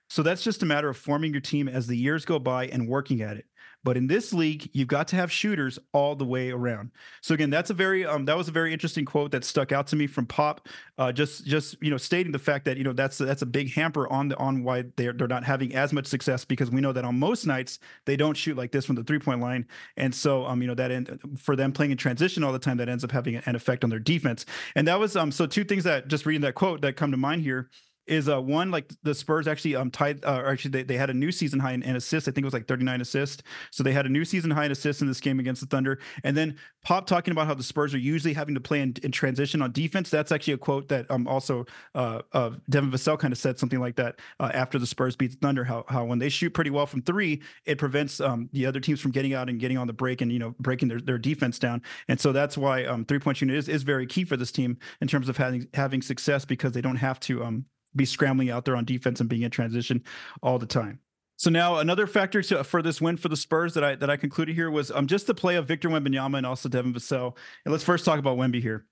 So 0.09 0.23
that's 0.23 0.43
just 0.43 0.63
a 0.63 0.65
matter 0.65 0.89
of 0.89 0.97
forming 0.97 1.31
your 1.31 1.41
team 1.41 1.67
as 1.67 1.87
the 1.87 1.97
years 1.97 2.25
go 2.25 2.39
by 2.39 2.67
and 2.67 2.87
working 2.87 3.21
at 3.21 3.37
it. 3.37 3.45
But 3.85 3.97
in 3.97 4.07
this 4.07 4.33
league, 4.33 4.67
you've 4.73 4.87
got 4.87 5.07
to 5.09 5.15
have 5.15 5.31
shooters 5.31 5.77
all 5.93 6.15
the 6.15 6.25
way 6.25 6.49
around. 6.49 6.89
So 7.21 7.35
again, 7.35 7.51
that's 7.51 7.69
a 7.69 7.73
very 7.75 8.03
um, 8.03 8.25
that 8.25 8.35
was 8.35 8.47
a 8.47 8.51
very 8.51 8.73
interesting 8.73 9.05
quote 9.05 9.29
that 9.29 9.45
stuck 9.45 9.71
out 9.71 9.85
to 9.87 9.95
me 9.95 10.07
from 10.07 10.25
Pop. 10.25 10.67
Uh, 10.97 11.11
just 11.11 11.45
just 11.45 11.77
you 11.83 11.91
know 11.91 11.97
stating 11.97 12.31
the 12.31 12.39
fact 12.39 12.65
that 12.65 12.77
you 12.77 12.83
know 12.83 12.93
that's 12.93 13.19
that's 13.19 13.43
a 13.43 13.45
big 13.45 13.71
hamper 13.71 14.11
on 14.11 14.27
the 14.29 14.37
on 14.37 14.63
why 14.63 14.85
they're 14.95 15.13
they're 15.13 15.27
not 15.27 15.43
having 15.43 15.75
as 15.75 15.93
much 15.93 16.07
success 16.07 16.43
because 16.43 16.71
we 16.71 16.81
know 16.81 16.91
that 16.91 17.05
on 17.05 17.19
most 17.19 17.45
nights 17.45 17.77
they 18.05 18.17
don't 18.17 18.35
shoot 18.35 18.57
like 18.57 18.71
this 18.71 18.85
from 18.85 18.95
the 18.95 19.03
three 19.03 19.19
point 19.19 19.39
line, 19.39 19.67
and 19.97 20.15
so 20.15 20.45
um 20.47 20.63
you 20.63 20.67
know 20.67 20.73
that 20.73 20.89
end, 20.89 21.19
for 21.37 21.55
them 21.55 21.71
playing 21.71 21.91
in 21.91 21.97
transition 21.97 22.43
all 22.43 22.51
the 22.51 22.57
time 22.57 22.77
that 22.77 22.89
ends 22.89 23.03
up 23.03 23.11
having 23.11 23.35
an 23.35 23.55
effect 23.55 23.83
on 23.83 23.91
their 23.91 23.99
defense. 23.99 24.47
And 24.75 24.87
that 24.87 24.99
was 24.99 25.15
um 25.15 25.31
so 25.31 25.45
two 25.45 25.63
things 25.63 25.83
that 25.83 26.07
just 26.07 26.25
reading 26.25 26.41
that 26.41 26.55
quote 26.55 26.81
that 26.81 26.95
come 26.95 27.11
to 27.11 27.17
mind 27.17 27.43
here 27.43 27.69
is 28.07 28.29
uh 28.29 28.41
one 28.41 28.71
like 28.71 28.91
the 29.03 29.13
Spurs 29.13 29.47
actually 29.47 29.75
um 29.75 29.89
tied 29.91 30.23
uh, 30.25 30.41
or 30.43 30.47
actually 30.47 30.71
they, 30.71 30.83
they 30.83 30.97
had 30.97 31.09
a 31.09 31.13
new 31.13 31.31
season 31.31 31.59
high 31.59 31.73
in, 31.73 31.83
in 31.83 31.95
assists. 31.95 32.27
I 32.27 32.31
think 32.31 32.43
it 32.43 32.45
was 32.45 32.53
like 32.53 32.67
39 32.67 33.01
assists. 33.01 33.43
So 33.71 33.83
they 33.83 33.91
had 33.91 34.05
a 34.05 34.09
new 34.09 34.25
season 34.25 34.51
high 34.51 34.65
in 34.65 34.71
assists 34.71 35.01
in 35.01 35.07
this 35.07 35.19
game 35.19 35.39
against 35.39 35.61
the 35.61 35.67
Thunder. 35.67 35.99
And 36.23 36.35
then 36.35 36.57
Pop 36.83 37.07
talking 37.07 37.31
about 37.31 37.47
how 37.47 37.55
the 37.55 37.63
Spurs 37.63 37.95
are 37.95 37.99
usually 37.99 38.33
having 38.33 38.53
to 38.53 38.61
play 38.61 38.81
in, 38.81 38.93
in 39.01 39.11
transition 39.11 39.61
on 39.61 39.71
defense. 39.71 40.09
That's 40.09 40.31
actually 40.31 40.53
a 40.53 40.57
quote 40.57 40.87
that 40.89 41.09
um 41.09 41.27
also 41.27 41.65
uh, 41.95 42.21
uh 42.33 42.51
Devin 42.69 42.91
Vassell 42.91 43.17
kind 43.17 43.31
of 43.31 43.37
said 43.37 43.57
something 43.57 43.79
like 43.79 43.95
that 43.95 44.19
uh, 44.39 44.51
after 44.53 44.77
the 44.77 44.87
Spurs 44.87 45.15
beat 45.15 45.31
the 45.31 45.37
Thunder. 45.37 45.63
How 45.63 45.85
how 45.87 46.05
when 46.05 46.19
they 46.19 46.29
shoot 46.29 46.53
pretty 46.53 46.69
well 46.69 46.85
from 46.85 47.01
three, 47.01 47.41
it 47.65 47.77
prevents 47.77 48.19
um 48.19 48.49
the 48.53 48.65
other 48.65 48.79
teams 48.79 49.01
from 49.01 49.11
getting 49.11 49.33
out 49.33 49.49
and 49.49 49.59
getting 49.59 49.77
on 49.77 49.87
the 49.87 49.93
break 49.93 50.21
and 50.21 50.31
you 50.31 50.39
know 50.39 50.55
breaking 50.59 50.87
their, 50.87 50.99
their 50.99 51.17
defense 51.17 51.57
down. 51.59 51.81
And 52.07 52.19
so 52.19 52.31
that's 52.31 52.57
why 52.57 52.85
um 52.85 53.05
three 53.05 53.19
point 53.19 53.37
shooting 53.37 53.55
is, 53.55 53.67
is 53.67 53.83
very 53.83 54.05
key 54.05 54.23
for 54.23 54.37
this 54.37 54.51
team 54.51 54.77
in 55.01 55.07
terms 55.07 55.29
of 55.29 55.37
having 55.37 55.67
having 55.73 56.01
success 56.01 56.45
because 56.45 56.73
they 56.73 56.81
don't 56.81 56.97
have 56.97 57.19
to 57.21 57.43
um 57.43 57.65
be 57.95 58.05
scrambling 58.05 58.49
out 58.49 58.65
there 58.65 58.75
on 58.75 58.85
defense 58.85 59.19
and 59.19 59.29
being 59.29 59.43
in 59.43 59.51
transition 59.51 60.03
all 60.41 60.59
the 60.59 60.65
time. 60.65 60.99
So 61.37 61.49
now 61.49 61.77
another 61.77 62.07
factor 62.07 62.41
to, 62.41 62.63
for 62.63 62.81
this 62.81 63.01
win 63.01 63.17
for 63.17 63.27
the 63.27 63.35
Spurs 63.35 63.73
that 63.73 63.83
I 63.83 63.95
that 63.95 64.09
I 64.09 64.15
concluded 64.15 64.55
here 64.55 64.71
was 64.71 64.89
um, 64.91 65.05
just 65.05 65.27
the 65.27 65.33
play 65.33 65.55
of 65.55 65.67
Victor 65.67 65.89
Wembanyama 65.89 66.37
and 66.37 66.45
also 66.45 66.69
Devin 66.69 66.93
Vassell. 66.93 67.35
And 67.65 67.71
let's 67.71 67.83
first 67.83 68.05
talk 68.05 68.19
about 68.19 68.37
Wemby 68.37 68.61
here. 68.61 68.85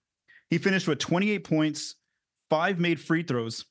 He 0.49 0.57
finished 0.57 0.87
with 0.87 0.99
28 0.99 1.43
points, 1.43 1.95
five 2.49 2.79
made 2.79 2.99
free 2.99 3.23
throws, 3.23 3.65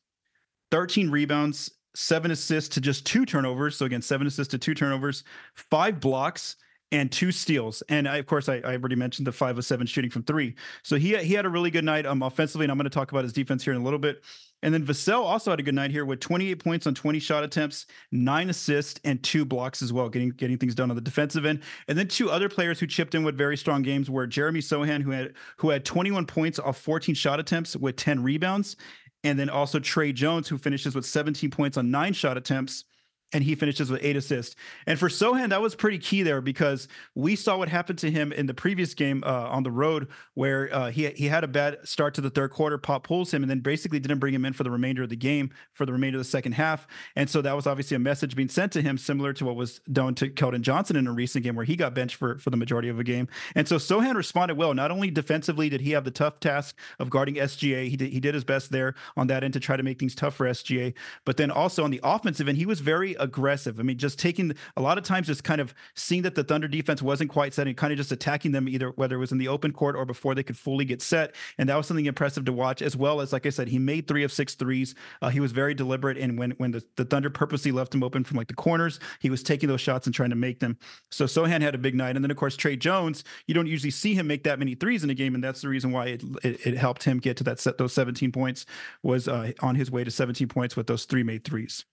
13 0.71 1.11
rebounds, 1.11 1.71
seven 1.95 2.31
assists 2.31 2.75
to 2.75 2.81
just 2.81 3.05
two 3.05 3.27
turnovers. 3.27 3.77
So 3.77 3.85
again, 3.85 4.03
seven 4.03 4.27
assists 4.27 4.51
to 4.53 4.59
two 4.59 4.75
turnovers, 4.75 5.25
five 5.55 6.01
blocks, 6.01 6.57
and 6.93 7.11
two 7.11 7.33
steals. 7.33 7.83
And 7.89 8.09
I, 8.09 8.17
of 8.17 8.27
course, 8.27 8.49
I, 8.49 8.57
I, 8.57 8.77
already 8.77 8.97
mentioned 8.97 9.27
the 9.27 9.33
five 9.33 9.57
of 9.59 9.65
seven 9.65 9.87
shooting 9.87 10.11
from 10.11 10.23
three. 10.23 10.55
So 10.83 10.97
he 10.97 11.17
he 11.19 11.35
had 11.35 11.47
a 11.47 11.51
really 11.51 11.71
good 11.71 11.85
night 11.85 12.07
um, 12.07 12.23
offensively, 12.23 12.65
and 12.65 12.71
I'm 12.71 12.79
going 12.79 12.85
to 12.85 12.91
talk 12.91 13.13
about 13.13 13.25
his 13.25 13.33
defense 13.33 13.65
here 13.65 13.73
in 13.73 13.81
a 13.81 13.85
little 13.85 13.99
bit. 13.99 14.23
And 14.63 14.73
then 14.73 14.85
Vassell 14.85 15.25
also 15.25 15.51
had 15.51 15.61
a 15.61 15.63
good 15.63 15.75
night 15.75 15.91
here 15.91 16.05
with 16.05 16.21
28 16.21 16.63
points 16.63 16.87
on 16.87 16.95
20 16.95 17.19
shot 17.19 17.43
attempts, 17.43 17.87
nine 18.13 18.49
assists, 18.49 19.01
and 19.05 19.23
two 19.23 19.45
blocks 19.45 19.83
as 19.83 19.93
well, 19.93 20.09
getting 20.09 20.31
getting 20.31 20.59
things 20.59 20.75
done 20.75 20.91
on 20.91 20.97
the 20.97 21.03
defensive 21.03 21.45
end. 21.45 21.61
And 21.89 21.99
then 21.99 22.09
two 22.09 22.31
other 22.31 22.49
players 22.49 22.79
who 22.79 22.87
chipped 22.87 23.15
in 23.15 23.25
with 23.25 23.37
very 23.37 23.57
strong 23.57 23.83
games 23.83 24.09
were 24.09 24.27
Jeremy 24.27 24.61
Sochan, 24.61 25.03
who 25.03 25.11
had 25.11 25.35
who 25.57 25.71
had 25.71 25.85
21 25.85 26.27
points 26.27 26.59
off 26.59 26.79
14 26.79 27.15
shot 27.15 27.41
attempts 27.41 27.77
with 27.77 27.97
10 27.97 28.23
rebounds, 28.23 28.77
and 29.25 29.39
then 29.39 29.51
also 29.51 29.79
Tre 29.79 30.13
Jones, 30.13 30.49
who 30.49 30.59
finishes 30.59 30.95
with 30.95 31.07
17 31.07 31.51
points 31.51 31.77
on 31.77 31.91
nine 31.91 32.13
shot 32.13 32.37
attempts 32.37 32.85
and 33.33 33.43
he 33.43 33.55
finishes 33.55 33.91
with 33.91 34.03
eight 34.03 34.17
assists. 34.17 34.57
And 34.87 34.99
for 34.99 35.09
Sochan, 35.09 35.51
that 35.51 35.63
was 35.63 35.75
pretty 35.75 35.99
key 35.99 36.23
there 36.23 36.41
because 36.41 36.89
we 37.15 37.37
saw 37.37 37.57
what 37.57 37.69
happened 37.69 37.99
to 38.01 38.11
him 38.11 38.33
in 38.33 38.47
the 38.47 38.55
previous 38.55 38.95
game 38.95 39.23
uh, 39.27 39.49
on 39.49 39.63
the 39.63 39.71
road, 39.71 40.09
where 40.35 40.75
uh, 40.75 40.91
he 40.91 41.09
he 41.11 41.27
had 41.27 41.45
a 41.45 41.49
bad 41.49 41.79
start 41.87 42.15
to 42.15 42.21
the 42.21 42.31
third 42.31 42.51
quarter. 42.51 42.79
Pop 42.79 43.05
pulls 43.05 43.33
him, 43.33 43.43
and 43.43 43.51
then 43.51 43.61
basically 43.61 43.99
didn't 43.99 44.19
bring 44.19 44.35
him 44.35 44.45
in 44.45 44.53
for 44.53 44.65
the 44.65 44.71
remainder 44.71 45.03
of 45.03 45.09
the 45.09 45.17
game 45.17 45.51
for 45.73 45.87
the 45.87 45.93
remainder 45.93 46.19
of 46.19 46.25
the 46.25 46.31
second 46.31 46.53
half. 46.53 46.87
And 47.17 47.29
so 47.29 47.43
that 47.43 47.57
was 47.57 47.67
obviously 47.67 47.95
a 47.95 48.01
message 48.01 48.37
being 48.37 48.49
sent 48.49 48.73
to 48.73 48.83
him, 48.83 48.99
similar 48.99 49.33
to 49.35 49.45
what 49.45 49.57
was 49.57 49.81
done 49.91 50.15
to 50.17 50.29
Keldon 50.29 50.61
Johnson 50.61 50.97
in 50.97 51.07
a 51.07 51.13
recent 51.13 51.45
game 51.45 51.57
where 51.57 51.65
he 51.65 51.77
got 51.77 51.95
benched 51.95 52.17
for 52.17 52.39
for 52.39 52.51
the 52.51 52.57
majority 52.57 52.89
of 52.89 52.99
a 52.99 53.05
game. 53.05 53.29
And 53.55 53.67
so 53.67 53.77
Sochan 53.77 54.15
responded 54.15 54.57
well. 54.57 54.75
Not 54.75 54.91
only 54.91 55.11
defensively 55.11 55.69
did 55.69 55.81
he 55.81 55.93
have 55.93 56.05
the 56.05 56.11
tough 56.11 56.41
task 56.41 56.77
of 56.99 57.11
guarding 57.11 57.37
SGA, 57.37 57.89
he 57.89 57.97
did 57.97 58.13
he 58.13 58.21
did 58.21 58.35
his 58.35 58.45
best 58.45 58.71
there 58.71 58.95
on 59.17 59.27
that 59.29 59.45
end 59.45 59.55
to 59.55 59.61
try 59.61 59.77
to 59.77 59.83
make 59.83 59.99
things 59.99 60.15
tough 60.15 60.35
for 60.35 60.47
SGA, 60.47 60.95
but 61.25 61.37
then 61.37 61.51
also 61.51 61.85
on 61.85 61.91
the 61.91 62.01
offensive 62.03 62.49
end, 62.49 62.59
he 62.59 62.67
was 62.67 62.81
very 62.81 63.15
aggressive. 63.23 63.81
I 63.81 63.83
mean, 63.83 63.99
just 63.99 64.19
taking 64.19 64.55
a 64.77 64.83
lot 64.83 64.99
of 64.99 65.05
times 65.05 65.27
just 65.27 65.45
kind 65.45 65.61
of 65.61 65.75
seeing 65.95 66.23
that 66.23 66.35
the 66.35 66.45
Thunder 66.45 66.69
defense 66.69 67.01
wasn't 67.01 67.31
quite 67.31 67.55
set 67.55 67.67
and 67.67 67.77
kind 67.77 67.93
of 67.93 67.97
just 67.97 68.13
attacking 68.13 68.53
them 68.53 68.69
either 68.69 68.91
whether 68.91 69.17
it 69.17 69.19
was 69.19 69.33
in 69.33 69.39
the 69.39 69.49
open 69.49 69.73
court 69.73 69.97
or 69.97 70.05
before 70.05 70.35
they 70.35 70.43
could 70.43 70.57
fully 70.57 70.85
get 70.85 71.01
set. 71.01 71.35
And 71.59 71.69
that 71.69 71.77
was 71.77 71.87
something 71.87 72.07
impressive 72.07 72.45
to 72.45 72.53
watch, 72.53 72.83
as 72.83 72.97
well 72.97 73.21
as 73.21 73.33
like 73.33 73.47
I 73.47 73.51
said, 73.51 73.69
he 73.69 73.79
made 73.79 74.09
three 74.09 74.25
of 74.25 74.33
six 74.33 74.55
threes. 74.55 74.95
Uh, 75.23 75.29
he 75.29 75.41
was 75.41 75.53
very 75.53 75.75
deliberate, 75.75 76.19
and 76.19 76.39
when 76.39 76.51
when 76.53 76.73
the, 76.73 76.85
the 76.97 77.05
Thunder 77.05 77.31
purposely 77.31 77.73
left 77.73 77.95
him 77.95 78.03
open 78.03 78.25
from 78.25 78.37
like 78.37 78.49
the 78.49 78.55
corners, 78.55 79.01
he 79.21 79.31
was 79.31 79.43
taking 79.43 79.69
those 79.69 79.81
shots 79.81 80.07
and 80.07 80.15
trying 80.15 80.31
to 80.31 80.37
make 80.37 80.61
them. 80.61 80.77
So 81.11 81.25
Sochan 81.27 81.61
had 81.61 81.75
a 81.75 81.79
big 81.79 81.95
night, 81.95 82.17
and 82.17 82.25
then 82.25 82.31
of 82.31 82.37
course 82.37 82.57
Tre 82.57 82.77
Jones, 82.77 83.25
you 83.47 83.55
don't 83.55 83.67
usually 83.67 83.91
see 83.91 84.15
him 84.15 84.27
make 84.27 84.45
that 84.45 84.59
many 84.59 84.75
threes 84.75 85.05
in 85.05 85.11
a 85.11 85.15
game, 85.15 85.35
and 85.35 85.43
that's 85.43 85.63
the 85.63 85.69
reason 85.69 85.93
why 85.93 86.07
it 86.07 86.23
it, 86.43 86.67
it 86.67 86.77
helped 86.77 87.05
him 87.05 87.19
get 87.19 87.37
to 87.39 87.45
that 87.45 87.61
set 87.61 87.79
those 87.79 87.93
17 87.93 88.33
points 88.33 88.67
was 89.03 89.29
uh, 89.29 89.53
on 89.61 89.75
his 89.75 89.91
way 89.91 90.05
to 90.05 90.11
17 90.11 90.49
points 90.49 90.77
with 90.77 90.87
those 90.87 91.05
three 91.05 91.23
made 91.23 91.45
threes. 91.45 91.85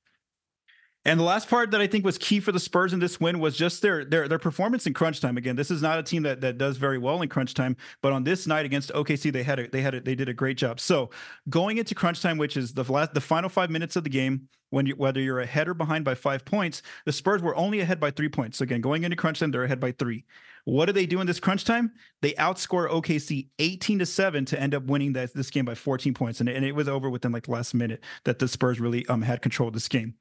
And 1.05 1.17
the 1.17 1.23
last 1.23 1.49
part 1.49 1.71
that 1.71 1.79
I 1.79 1.87
think 1.87 2.03
was 2.03 2.17
key 2.17 2.41
for 2.41 2.51
the 2.51 2.59
Spurs 2.59 2.91
in 2.91 2.99
this 2.99 3.21
win 3.21 3.39
was 3.39 3.55
just 3.55 3.81
their 3.81 4.03
their 4.03 4.27
their 4.27 4.39
performance 4.39 4.85
in 4.85 4.93
crunch 4.93 5.21
time. 5.21 5.37
Again, 5.37 5.55
this 5.55 5.71
is 5.71 5.81
not 5.81 5.97
a 5.97 6.03
team 6.03 6.23
that 6.23 6.41
that 6.41 6.57
does 6.57 6.75
very 6.75 6.97
well 6.97 7.21
in 7.21 7.29
crunch 7.29 7.53
time, 7.53 7.77
but 8.01 8.11
on 8.11 8.25
this 8.25 8.45
night 8.45 8.65
against 8.65 8.91
OKC, 8.93 9.31
they 9.31 9.43
had 9.43 9.59
a, 9.59 9.69
they 9.69 9.81
had 9.81 9.95
a, 9.95 10.01
they 10.01 10.13
did 10.13 10.27
a 10.27 10.33
great 10.33 10.57
job. 10.57 10.79
So 10.79 11.09
going 11.49 11.77
into 11.77 11.95
crunch 11.95 12.21
time, 12.21 12.37
which 12.37 12.57
is 12.57 12.73
the 12.73 12.83
last 12.83 13.13
the 13.13 13.21
final 13.21 13.49
five 13.49 13.69
minutes 13.69 13.95
of 13.95 14.03
the 14.03 14.09
game, 14.09 14.49
when 14.71 14.85
you 14.85 14.95
whether 14.95 15.21
you're 15.21 15.39
ahead 15.39 15.69
or 15.69 15.73
behind 15.73 16.03
by 16.03 16.15
five 16.15 16.43
points, 16.43 16.81
the 17.05 17.13
Spurs 17.13 17.41
were 17.41 17.55
only 17.55 17.79
ahead 17.79 18.01
by 18.01 18.11
three 18.11 18.29
points. 18.29 18.57
So 18.57 18.63
again, 18.63 18.81
going 18.81 19.03
into 19.03 19.15
crunch 19.15 19.39
time, 19.39 19.51
they're 19.51 19.63
ahead 19.63 19.79
by 19.79 19.93
three. 19.93 20.25
What 20.69 20.85
do 20.85 20.91
they 20.91 21.07
do 21.07 21.19
in 21.19 21.25
this 21.25 21.39
crunch 21.39 21.65
time? 21.65 21.93
They 22.21 22.33
outscore 22.33 22.89
OKC 22.89 23.49
18 23.57 23.99
to 23.99 24.05
7 24.05 24.45
to 24.45 24.59
end 24.59 24.75
up 24.75 24.83
winning 24.83 25.13
that, 25.13 25.33
this 25.33 25.49
game 25.49 25.65
by 25.65 25.73
14 25.73 26.13
points. 26.13 26.41
And, 26.41 26.49
and 26.49 26.63
it 26.63 26.73
was 26.73 26.87
over 26.87 27.09
within 27.09 27.31
like 27.31 27.43
the 27.43 27.51
last 27.51 27.73
minute 27.73 28.03
that 28.25 28.37
the 28.37 28.47
Spurs 28.47 28.79
really 28.79 29.05
um, 29.07 29.23
had 29.23 29.41
control 29.41 29.69
of 29.69 29.73
this 29.73 29.87
game. 29.87 30.13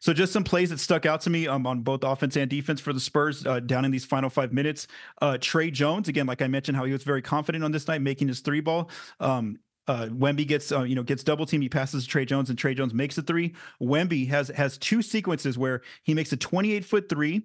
So 0.00 0.12
just 0.12 0.32
some 0.32 0.42
plays 0.42 0.70
that 0.70 0.80
stuck 0.80 1.06
out 1.06 1.20
to 1.22 1.30
me 1.30 1.46
um, 1.46 1.66
on 1.68 1.82
both 1.82 2.02
offense 2.02 2.36
and 2.36 2.50
defense 2.50 2.80
for 2.80 2.92
the 2.92 2.98
Spurs 2.98 3.46
uh, 3.46 3.60
down 3.60 3.84
in 3.84 3.92
these 3.92 4.04
final 4.04 4.28
five 4.28 4.52
minutes. 4.52 4.88
Uh, 5.20 5.38
Tre 5.40 5.70
Jones, 5.70 6.08
again, 6.08 6.26
like 6.26 6.42
I 6.42 6.48
mentioned, 6.48 6.76
how 6.76 6.84
he 6.84 6.92
was 6.92 7.04
very 7.04 7.22
confident 7.22 7.62
on 7.62 7.70
this 7.70 7.86
night, 7.86 8.02
making 8.02 8.26
his 8.26 8.40
three 8.40 8.60
ball. 8.60 8.90
Um, 9.20 9.58
uh, 9.88 10.06
Wemby 10.10 10.46
gets 10.46 10.70
uh, 10.70 10.82
you 10.82 10.94
know 10.94 11.02
gets 11.02 11.24
double 11.24 11.44
team. 11.44 11.60
He 11.60 11.68
passes 11.68 12.04
to 12.04 12.08
Tre 12.08 12.24
Jones, 12.24 12.50
and 12.50 12.58
Tre 12.58 12.72
Jones 12.72 12.94
makes 12.94 13.18
a 13.18 13.22
three. 13.22 13.54
Wemby 13.80 14.28
has 14.28 14.48
has 14.48 14.78
two 14.78 15.02
sequences 15.02 15.58
where 15.58 15.82
he 16.04 16.14
makes 16.14 16.32
a 16.32 16.36
28 16.36 16.84
foot 16.84 17.08
three 17.08 17.42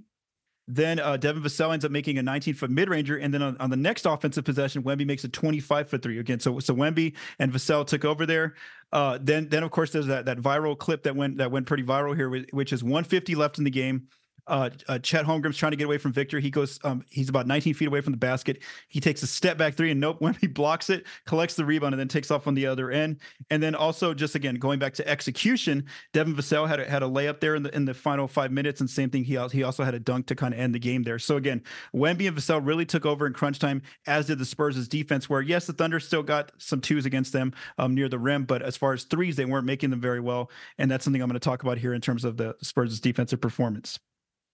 then 0.68 1.00
uh, 1.00 1.16
Devin 1.16 1.42
Vassell 1.42 1.72
ends 1.72 1.86
up 1.86 1.92
making 1.92 2.18
a 2.18 2.24
19 2.24 2.54
foot 2.54 2.70
mid 2.70 2.90
ranger, 2.90 3.18
and 3.18 3.34
then 3.34 3.42
on, 3.42 3.56
on, 3.58 3.70
the 3.70 3.78
next 3.78 4.06
offensive 4.06 4.44
possession, 4.44 4.84
Wemby 4.84 5.06
makes 5.06 5.24
a 5.24 5.30
25 5.30 5.90
foot 5.90 6.02
three 6.02 6.20
again. 6.20 6.40
So 6.40 6.60
so 6.60 6.76
Wemby 6.76 7.16
and 7.40 7.52
Vassell 7.52 7.88
took 7.88 8.04
over 8.04 8.26
there. 8.26 8.56
Uh, 8.92 9.18
then 9.22 9.48
then 9.48 9.64
of 9.64 9.72
course 9.72 9.92
there's 9.92 10.08
that 10.08 10.26
that 10.26 10.38
viral 10.40 10.78
clip 10.78 11.04
that 11.04 11.16
went 11.16 11.38
that 11.38 11.52
went 11.52 11.68
pretty 11.68 11.84
viral 11.84 12.16
here, 12.16 12.30
which 12.52 12.74
is 12.74 12.84
150 12.84 13.36
left 13.36 13.58
in 13.58 13.64
the 13.64 13.72
game. 13.72 14.08
Uh, 14.48 14.70
uh, 14.88 15.00
Chet 15.00 15.26
Holmgren's 15.26 15.58
trying 15.58 15.72
to 15.72 15.76
get 15.76 15.86
away 15.86 15.98
from 15.98 16.14
Victor. 16.14 16.40
He 16.40 16.50
goes, 16.50 16.80
um, 16.84 17.04
he's 17.10 17.30
about 17.30 17.48
19 17.48 17.74
feet 17.74 17.88
away 17.88 18.02
from 18.02 18.14
the 18.14 18.18
basket. 18.18 18.62
He 18.88 19.00
takes 19.00 19.22
a 19.24 19.28
step 19.28 19.58
back 19.58 19.76
three, 19.76 19.92
and 19.92 20.00
nope, 20.00 20.18
when 20.22 20.34
he 20.36 20.48
blocks 20.48 20.90
it, 20.90 21.06
collects 21.26 21.56
the 21.56 21.66
rebound, 21.66 21.94
and 21.94 22.00
then 22.00 22.08
takes 22.08 22.32
off 22.32 22.48
on 22.48 22.54
the 22.54 22.66
other 22.66 22.92
end. 22.92 23.20
And 23.50 23.62
then 23.62 23.76
also, 23.76 24.14
just 24.14 24.36
again 24.36 24.56
going 24.56 24.80
back 24.80 24.94
to 24.96 25.08
execution, 25.08 25.86
Devin 26.14 26.36
Vassell 26.36 26.68
had 26.68 26.80
a, 26.80 26.90
had 26.90 27.04
a 27.04 27.08
layup 27.08 27.40
there 27.40 27.56
in 27.56 27.64
the 27.64 27.76
in 27.76 27.86
the 27.86 27.94
final 27.94 28.28
five 28.28 28.52
minutes, 28.52 28.80
and 28.80 28.90
same 28.90 29.10
thing. 29.10 29.24
He 29.24 29.38
he 29.52 29.64
also 29.64 29.84
had 29.84 29.94
a 29.94 30.00
dunk 30.00 30.28
to 30.28 30.36
kind 30.36 30.54
of 30.54 30.60
end 30.60 30.74
the 30.74 30.80
game 30.80 31.04
there. 31.04 31.20
So 31.20 31.38
again, 31.38 31.62
Wemby 31.94 32.28
and 32.28 32.38
Vassell 32.38 32.66
really 32.66 32.86
took 32.86 33.06
over 33.06 33.28
in 33.28 33.34
crunch 33.34 33.60
time, 33.60 33.82
as 34.06 34.28
did 34.28 34.40
the 34.40 34.46
Spurs' 34.46 34.88
defense. 34.88 35.30
Where 35.30 35.42
yes, 35.42 35.68
the 35.68 35.74
Thunder 35.74 36.00
still 36.00 36.24
got 36.24 36.52
some 36.58 36.82
twos 36.82 37.06
against 37.06 37.34
them 37.34 37.54
um, 37.78 37.94
near 37.94 38.10
the 38.10 38.20
rim, 38.20 38.46
but 38.46 38.62
as 38.62 38.78
far 38.78 38.94
as 38.94 39.04
threes, 39.04 39.36
they 39.36 39.46
weren't 39.46 39.66
making 39.66 39.90
them 39.90 40.02
very 40.02 40.20
well. 40.20 40.50
And 40.78 40.90
that's 40.90 41.04
something 41.04 41.22
I'm 41.22 41.30
going 41.30 41.40
to 41.40 41.44
talk 41.44 41.64
about 41.64 41.78
here 41.78 41.94
in 41.94 42.02
terms 42.02 42.24
of 42.24 42.38
the 42.38 42.56
Spurs' 42.62 43.00
defensive 43.00 43.42
performance. 43.42 44.00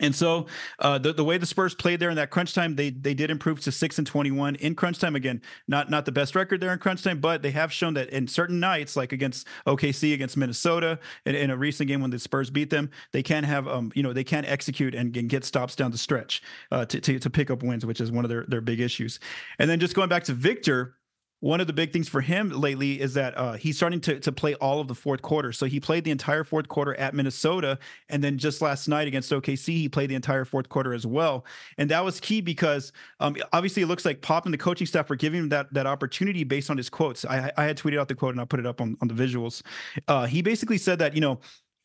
And 0.00 0.14
so 0.14 0.46
uh, 0.78 0.98
the 0.98 1.12
the 1.12 1.24
way 1.24 1.38
the 1.38 1.46
Spurs 1.46 1.74
played 1.74 2.00
there 2.00 2.10
in 2.10 2.16
that 2.16 2.30
crunch 2.30 2.54
time, 2.54 2.76
they 2.76 2.90
they 2.90 3.14
did 3.14 3.30
improve 3.30 3.60
to 3.60 3.72
six 3.72 3.98
and 3.98 4.06
twenty 4.06 4.30
one 4.30 4.54
in 4.56 4.74
crunch 4.74 4.98
time. 4.98 5.16
Again, 5.16 5.42
not 5.66 5.90
not 5.90 6.04
the 6.04 6.12
best 6.12 6.34
record 6.34 6.60
there 6.60 6.72
in 6.72 6.78
crunch 6.78 7.02
time, 7.02 7.20
but 7.20 7.42
they 7.42 7.50
have 7.50 7.72
shown 7.72 7.94
that 7.94 8.10
in 8.10 8.28
certain 8.28 8.60
nights, 8.60 8.96
like 8.96 9.12
against 9.12 9.46
OKC, 9.66 10.14
against 10.14 10.36
Minnesota, 10.36 10.98
in, 11.26 11.34
in 11.34 11.50
a 11.50 11.56
recent 11.56 11.88
game 11.88 12.00
when 12.00 12.10
the 12.10 12.18
Spurs 12.18 12.50
beat 12.50 12.70
them, 12.70 12.90
they 13.12 13.22
can 13.22 13.42
have 13.44 13.66
um 13.66 13.90
you 13.94 14.02
know 14.02 14.12
they 14.12 14.24
can 14.24 14.44
execute 14.44 14.94
and, 14.94 15.16
and 15.16 15.28
get 15.28 15.44
stops 15.44 15.74
down 15.74 15.90
the 15.90 15.98
stretch 15.98 16.42
uh, 16.70 16.84
to, 16.84 17.00
to 17.00 17.18
to 17.18 17.30
pick 17.30 17.50
up 17.50 17.62
wins, 17.62 17.84
which 17.84 18.00
is 18.00 18.12
one 18.12 18.24
of 18.24 18.28
their 18.28 18.44
their 18.46 18.60
big 18.60 18.80
issues. 18.80 19.18
And 19.58 19.68
then 19.68 19.80
just 19.80 19.94
going 19.94 20.08
back 20.08 20.24
to 20.24 20.32
Victor, 20.32 20.97
one 21.40 21.60
of 21.60 21.66
the 21.68 21.72
big 21.72 21.92
things 21.92 22.08
for 22.08 22.20
him 22.20 22.50
lately 22.50 23.00
is 23.00 23.14
that 23.14 23.36
uh, 23.38 23.52
he's 23.52 23.76
starting 23.76 24.00
to 24.00 24.18
to 24.20 24.32
play 24.32 24.54
all 24.56 24.80
of 24.80 24.88
the 24.88 24.94
fourth 24.94 25.22
quarter. 25.22 25.52
So 25.52 25.66
he 25.66 25.78
played 25.78 26.04
the 26.04 26.10
entire 26.10 26.42
fourth 26.42 26.68
quarter 26.68 26.94
at 26.96 27.14
Minnesota, 27.14 27.78
and 28.08 28.22
then 28.22 28.38
just 28.38 28.60
last 28.60 28.88
night 28.88 29.06
against 29.06 29.30
OKC, 29.30 29.66
he 29.66 29.88
played 29.88 30.10
the 30.10 30.16
entire 30.16 30.44
fourth 30.44 30.68
quarter 30.68 30.92
as 30.92 31.06
well. 31.06 31.44
And 31.76 31.90
that 31.90 32.04
was 32.04 32.18
key 32.18 32.40
because 32.40 32.92
um, 33.20 33.36
obviously 33.52 33.82
it 33.82 33.86
looks 33.86 34.04
like 34.04 34.20
Pop 34.20 34.46
and 34.46 34.52
the 34.52 34.58
coaching 34.58 34.86
staff 34.86 35.08
were 35.08 35.16
giving 35.16 35.40
him 35.40 35.48
that 35.50 35.72
that 35.72 35.86
opportunity 35.86 36.42
based 36.42 36.70
on 36.70 36.76
his 36.76 36.90
quotes. 36.90 37.24
I, 37.24 37.52
I 37.56 37.64
had 37.64 37.78
tweeted 37.78 37.98
out 37.98 38.08
the 38.08 38.14
quote 38.14 38.34
and 38.34 38.40
I 38.40 38.44
put 38.44 38.58
it 38.58 38.66
up 38.66 38.80
on 38.80 38.96
on 39.00 39.08
the 39.08 39.14
visuals. 39.14 39.62
Uh, 40.08 40.26
he 40.26 40.42
basically 40.42 40.78
said 40.78 40.98
that 40.98 41.14
you 41.14 41.20
know 41.20 41.38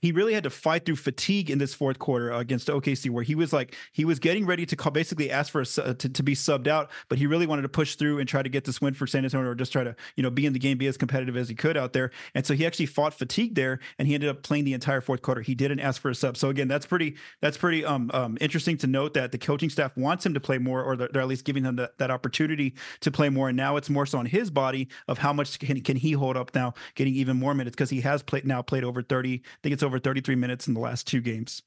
he 0.03 0.11
really 0.11 0.33
had 0.33 0.43
to 0.43 0.49
fight 0.49 0.85
through 0.85 0.97
fatigue 0.97 1.49
in 1.49 1.59
this 1.59 1.73
fourth 1.73 1.97
quarter 1.97 2.29
against 2.29 2.67
OKC, 2.67 3.09
where 3.09 3.23
he 3.23 3.35
was 3.35 3.53
like 3.53 3.73
he 3.93 4.03
was 4.03 4.19
getting 4.19 4.45
ready 4.45 4.65
to 4.65 4.75
call, 4.75 4.91
basically 4.91 5.31
ask 5.31 5.49
for 5.49 5.61
a, 5.61 5.65
to, 5.65 6.09
to 6.09 6.21
be 6.21 6.35
subbed 6.35 6.67
out, 6.67 6.91
but 7.07 7.17
he 7.17 7.25
really 7.25 7.47
wanted 7.47 7.61
to 7.61 7.69
push 7.69 7.95
through 7.95 8.19
and 8.19 8.27
try 8.27 8.43
to 8.43 8.49
get 8.49 8.65
this 8.65 8.81
win 8.81 8.93
for 8.93 9.07
San 9.07 9.23
Antonio, 9.23 9.49
or 9.49 9.55
just 9.55 9.71
try 9.71 9.81
to 9.81 9.95
you 10.17 10.23
know 10.23 10.29
be 10.29 10.45
in 10.45 10.51
the 10.51 10.59
game, 10.59 10.77
be 10.77 10.87
as 10.87 10.97
competitive 10.97 11.37
as 11.37 11.47
he 11.47 11.55
could 11.55 11.77
out 11.77 11.93
there. 11.93 12.11
And 12.35 12.45
so 12.45 12.53
he 12.53 12.65
actually 12.65 12.87
fought 12.87 13.13
fatigue 13.13 13.55
there, 13.55 13.79
and 13.97 14.05
he 14.05 14.13
ended 14.13 14.29
up 14.29 14.43
playing 14.43 14.65
the 14.65 14.73
entire 14.73 14.99
fourth 14.99 15.21
quarter. 15.21 15.39
He 15.39 15.55
didn't 15.55 15.79
ask 15.79 16.01
for 16.01 16.11
a 16.11 16.15
sub, 16.15 16.35
so 16.35 16.49
again, 16.49 16.67
that's 16.67 16.85
pretty 16.85 17.15
that's 17.39 17.55
pretty 17.55 17.85
um, 17.85 18.11
um 18.13 18.37
interesting 18.41 18.77
to 18.79 18.87
note 18.87 19.13
that 19.13 19.31
the 19.31 19.37
coaching 19.37 19.69
staff 19.69 19.95
wants 19.95 20.25
him 20.25 20.33
to 20.33 20.41
play 20.41 20.57
more, 20.57 20.83
or 20.83 20.97
they're, 20.97 21.07
they're 21.13 21.21
at 21.21 21.29
least 21.29 21.45
giving 21.45 21.63
him 21.63 21.77
that, 21.77 21.97
that 21.99 22.11
opportunity 22.11 22.75
to 22.99 23.09
play 23.09 23.29
more. 23.29 23.47
And 23.47 23.55
now 23.55 23.77
it's 23.77 23.89
more 23.89 24.05
so 24.05 24.17
on 24.17 24.25
his 24.25 24.49
body 24.49 24.89
of 25.07 25.17
how 25.17 25.31
much 25.31 25.59
can 25.59 25.79
can 25.79 25.95
he 25.95 26.11
hold 26.11 26.35
up 26.35 26.53
now, 26.53 26.73
getting 26.95 27.15
even 27.15 27.39
more 27.39 27.53
minutes 27.53 27.77
because 27.77 27.89
he 27.89 28.01
has 28.01 28.21
played 28.21 28.45
now 28.45 28.61
played 28.61 28.83
over 28.83 29.01
thirty. 29.01 29.35
I 29.35 29.57
think 29.63 29.71
it's 29.71 29.81
over 29.81 29.92
thirty 29.99 30.21
three 30.21 30.35
minutes 30.35 30.67
in 30.67 30.73
the 30.73 30.79
last 30.79 31.07
two 31.07 31.21
games, 31.21 31.61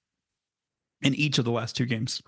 in 1.02 1.14
each 1.14 1.38
of 1.38 1.45
the 1.45 1.52
last 1.52 1.76
two 1.76 1.87
games. 1.87 2.23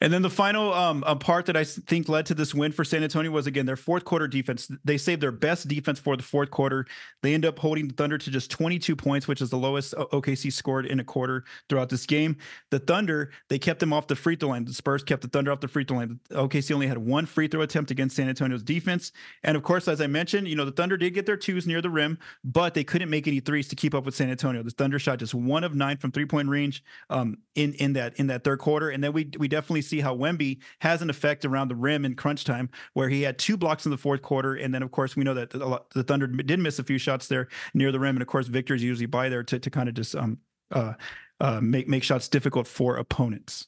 And 0.00 0.12
then 0.12 0.22
the 0.22 0.30
final 0.30 0.72
um, 0.74 1.02
part 1.18 1.46
that 1.46 1.56
I 1.56 1.64
think 1.64 2.08
led 2.08 2.26
to 2.26 2.34
this 2.34 2.54
win 2.54 2.72
for 2.72 2.84
San 2.84 3.02
Antonio 3.02 3.30
was 3.30 3.46
again 3.46 3.66
their 3.66 3.76
fourth 3.76 4.04
quarter 4.04 4.28
defense. 4.28 4.70
They 4.84 4.98
saved 4.98 5.22
their 5.22 5.32
best 5.32 5.68
defense 5.68 5.98
for 5.98 6.16
the 6.16 6.22
fourth 6.22 6.50
quarter. 6.50 6.86
They 7.22 7.34
end 7.34 7.44
up 7.44 7.58
holding 7.58 7.88
the 7.88 7.94
Thunder 7.94 8.18
to 8.18 8.30
just 8.30 8.50
22 8.50 8.94
points, 8.96 9.26
which 9.26 9.40
is 9.40 9.50
the 9.50 9.56
lowest 9.56 9.94
OKC 9.94 10.52
scored 10.52 10.86
in 10.86 11.00
a 11.00 11.04
quarter 11.04 11.44
throughout 11.68 11.88
this 11.88 12.06
game. 12.06 12.36
The 12.70 12.78
Thunder 12.78 13.30
they 13.48 13.58
kept 13.58 13.80
them 13.80 13.92
off 13.92 14.06
the 14.06 14.16
free 14.16 14.36
throw 14.36 14.50
line. 14.50 14.64
The 14.64 14.74
Spurs 14.74 15.02
kept 15.02 15.22
the 15.22 15.28
Thunder 15.28 15.52
off 15.52 15.60
the 15.60 15.68
free 15.68 15.84
throw 15.84 15.98
line. 15.98 16.20
OKC 16.30 16.72
only 16.72 16.86
had 16.86 16.98
one 16.98 17.26
free 17.26 17.48
throw 17.48 17.62
attempt 17.62 17.90
against 17.90 18.16
San 18.16 18.28
Antonio's 18.28 18.62
defense. 18.62 19.12
And 19.42 19.56
of 19.56 19.62
course, 19.62 19.88
as 19.88 20.00
I 20.00 20.06
mentioned, 20.06 20.48
you 20.48 20.56
know 20.56 20.64
the 20.64 20.72
Thunder 20.72 20.96
did 20.96 21.14
get 21.14 21.26
their 21.26 21.36
twos 21.36 21.66
near 21.66 21.80
the 21.80 21.90
rim, 21.90 22.18
but 22.44 22.74
they 22.74 22.84
couldn't 22.84 23.10
make 23.10 23.26
any 23.26 23.40
threes 23.40 23.68
to 23.68 23.76
keep 23.76 23.94
up 23.94 24.04
with 24.04 24.14
San 24.14 24.30
Antonio. 24.30 24.62
The 24.62 24.70
Thunder 24.70 24.98
shot 24.98 25.18
just 25.18 25.34
one 25.34 25.64
of 25.64 25.74
nine 25.74 25.96
from 25.96 26.12
three 26.12 26.26
point 26.26 26.48
range 26.48 26.82
um, 27.10 27.38
in 27.54 27.72
in 27.74 27.94
that 27.94 28.14
in 28.16 28.26
that 28.28 28.44
third 28.44 28.58
quarter, 28.58 28.90
and 28.90 29.02
then 29.02 29.12
we 29.12 29.30
we 29.38 29.48
definitely 29.48 29.82
see 29.86 30.00
how 30.00 30.14
Wemby 30.14 30.58
has 30.80 31.02
an 31.02 31.10
effect 31.10 31.44
around 31.44 31.68
the 31.68 31.74
rim 31.74 32.04
in 32.04 32.14
crunch 32.14 32.44
time, 32.44 32.68
where 32.94 33.08
he 33.08 33.22
had 33.22 33.38
two 33.38 33.56
blocks 33.56 33.86
in 33.86 33.90
the 33.90 33.98
fourth 33.98 34.22
quarter, 34.22 34.54
and 34.54 34.74
then 34.74 34.82
of 34.82 34.90
course 34.90 35.16
we 35.16 35.24
know 35.24 35.34
that 35.34 35.50
the, 35.50 36.02
Thunder 36.02 36.26
did 36.26 36.58
miss 36.58 36.78
a 36.78 36.84
few 36.84 36.98
shots 36.98 37.28
there 37.28 37.48
near 37.74 37.92
the 37.92 38.00
rim, 38.00 38.16
and 38.16 38.22
of 38.22 38.28
course 38.28 38.46
Victor's 38.48 38.82
usually 38.82 39.06
by 39.06 39.28
there 39.28 39.42
to 39.42 39.58
to 39.58 39.70
kind 39.70 39.88
of 39.88 39.94
just 39.94 40.14
um 40.14 40.38
uh, 40.70 40.94
uh 41.40 41.60
make 41.60 41.88
make 41.88 42.02
shots 42.02 42.28
difficult 42.28 42.66
for 42.66 42.96
opponents. 42.96 43.66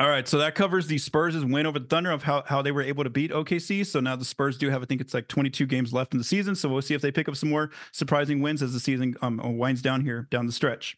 All 0.00 0.08
right, 0.08 0.28
so 0.28 0.38
that 0.38 0.54
covers 0.54 0.86
the 0.86 0.96
Spurs' 0.96 1.44
win 1.44 1.66
over 1.66 1.80
the 1.80 1.86
Thunder 1.86 2.12
of 2.12 2.22
how, 2.22 2.44
how 2.46 2.62
they 2.62 2.70
were 2.70 2.82
able 2.82 3.02
to 3.02 3.10
beat 3.10 3.32
OKC. 3.32 3.84
So 3.84 3.98
now 3.98 4.14
the 4.14 4.24
Spurs 4.24 4.56
do 4.56 4.70
have, 4.70 4.80
I 4.80 4.84
think 4.86 5.00
it's 5.00 5.12
like 5.12 5.26
22 5.26 5.66
games 5.66 5.92
left 5.92 6.14
in 6.14 6.18
the 6.18 6.24
season. 6.24 6.54
So 6.54 6.68
we'll 6.68 6.82
see 6.82 6.94
if 6.94 7.02
they 7.02 7.10
pick 7.10 7.28
up 7.28 7.34
some 7.34 7.50
more 7.50 7.72
surprising 7.90 8.40
wins 8.40 8.62
as 8.62 8.72
the 8.72 8.78
season 8.78 9.16
um, 9.22 9.58
winds 9.58 9.82
down 9.82 10.02
here 10.02 10.28
down 10.30 10.46
the 10.46 10.52
stretch. 10.52 10.96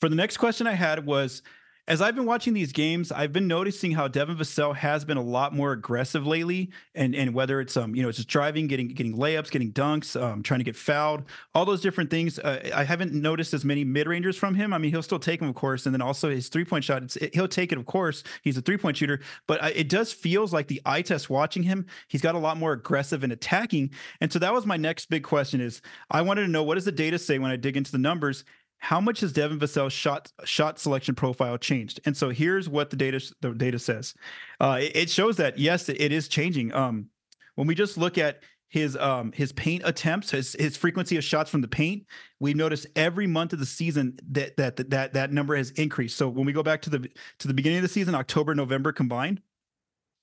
For 0.00 0.08
the 0.08 0.16
next 0.16 0.38
question 0.38 0.66
I 0.66 0.72
had 0.72 1.04
was 1.04 1.42
as 1.88 2.00
I've 2.00 2.14
been 2.14 2.26
watching 2.26 2.54
these 2.54 2.70
games, 2.70 3.10
I've 3.10 3.32
been 3.32 3.48
noticing 3.48 3.90
how 3.90 4.06
Devin 4.06 4.36
Vassell 4.36 4.74
has 4.76 5.04
been 5.04 5.16
a 5.16 5.22
lot 5.22 5.52
more 5.52 5.72
aggressive 5.72 6.24
lately, 6.24 6.70
and 6.94 7.12
and 7.12 7.34
whether 7.34 7.60
it's 7.60 7.76
um 7.76 7.96
you 7.96 8.02
know 8.02 8.08
it's 8.08 8.18
just 8.18 8.28
driving, 8.28 8.68
getting 8.68 8.88
getting 8.88 9.16
layups, 9.16 9.50
getting 9.50 9.72
dunks, 9.72 10.20
um 10.20 10.44
trying 10.44 10.60
to 10.60 10.64
get 10.64 10.76
fouled, 10.76 11.24
all 11.54 11.64
those 11.64 11.80
different 11.80 12.08
things. 12.08 12.38
Uh, 12.38 12.70
I 12.72 12.84
haven't 12.84 13.12
noticed 13.12 13.52
as 13.52 13.64
many 13.64 13.82
mid 13.82 14.06
rangers 14.06 14.36
from 14.36 14.54
him. 14.54 14.72
I 14.72 14.78
mean, 14.78 14.92
he'll 14.92 15.02
still 15.02 15.18
take 15.18 15.40
them, 15.40 15.48
of 15.48 15.56
course, 15.56 15.84
and 15.84 15.94
then 15.94 16.02
also 16.02 16.30
his 16.30 16.48
three 16.48 16.64
point 16.64 16.84
shot. 16.84 17.16
It, 17.16 17.34
he'll 17.34 17.48
take 17.48 17.72
it, 17.72 17.78
of 17.78 17.86
course. 17.86 18.22
He's 18.42 18.56
a 18.56 18.62
three 18.62 18.76
point 18.76 18.96
shooter, 18.96 19.20
but 19.48 19.60
I, 19.60 19.70
it 19.70 19.88
does 19.88 20.12
feels 20.12 20.52
like 20.52 20.68
the 20.68 20.80
eye 20.86 21.02
test 21.02 21.30
watching 21.30 21.64
him, 21.64 21.86
he's 22.06 22.22
got 22.22 22.36
a 22.36 22.38
lot 22.38 22.56
more 22.56 22.72
aggressive 22.72 23.24
and 23.24 23.32
attacking. 23.32 23.90
And 24.20 24.32
so 24.32 24.38
that 24.38 24.52
was 24.52 24.66
my 24.66 24.76
next 24.76 25.06
big 25.10 25.24
question: 25.24 25.60
is 25.60 25.82
I 26.12 26.22
wanted 26.22 26.42
to 26.42 26.48
know 26.48 26.62
what 26.62 26.76
does 26.76 26.84
the 26.84 26.92
data 26.92 27.18
say 27.18 27.40
when 27.40 27.50
I 27.50 27.56
dig 27.56 27.76
into 27.76 27.90
the 27.90 27.98
numbers 27.98 28.44
how 28.82 29.00
much 29.00 29.20
has 29.20 29.32
Devin 29.32 29.60
Vassell's 29.60 29.92
shot 29.92 30.32
shot 30.44 30.76
selection 30.76 31.14
profile 31.14 31.56
changed? 31.56 32.00
And 32.04 32.16
so 32.16 32.30
here's 32.30 32.68
what 32.68 32.90
the 32.90 32.96
data 32.96 33.22
the 33.40 33.54
data 33.54 33.78
says. 33.78 34.12
Uh, 34.60 34.78
it, 34.80 34.96
it, 34.96 35.10
shows 35.10 35.36
that 35.36 35.56
yes, 35.56 35.88
it 35.88 36.12
is 36.12 36.26
changing. 36.26 36.74
Um, 36.74 37.06
when 37.54 37.68
we 37.68 37.76
just 37.76 37.96
look 37.96 38.18
at 38.18 38.42
his 38.68 38.96
um 38.96 39.30
his 39.30 39.52
paint 39.52 39.82
attempts, 39.84 40.32
his 40.32 40.56
his 40.58 40.76
frequency 40.76 41.16
of 41.16 41.22
shots 41.22 41.48
from 41.48 41.60
the 41.60 41.68
paint, 41.68 42.06
we 42.40 42.54
notice 42.54 42.84
every 42.96 43.28
month 43.28 43.52
of 43.52 43.60
the 43.60 43.66
season 43.66 44.18
that 44.32 44.56
that 44.56 44.90
that 44.90 45.12
that 45.12 45.32
number 45.32 45.54
has 45.54 45.70
increased. 45.70 46.18
So 46.18 46.28
when 46.28 46.44
we 46.44 46.52
go 46.52 46.64
back 46.64 46.82
to 46.82 46.90
the 46.90 47.08
to 47.38 47.48
the 47.48 47.54
beginning 47.54 47.78
of 47.78 47.82
the 47.82 47.88
season, 47.88 48.16
October, 48.16 48.52
November 48.52 48.90
combined, 48.90 49.42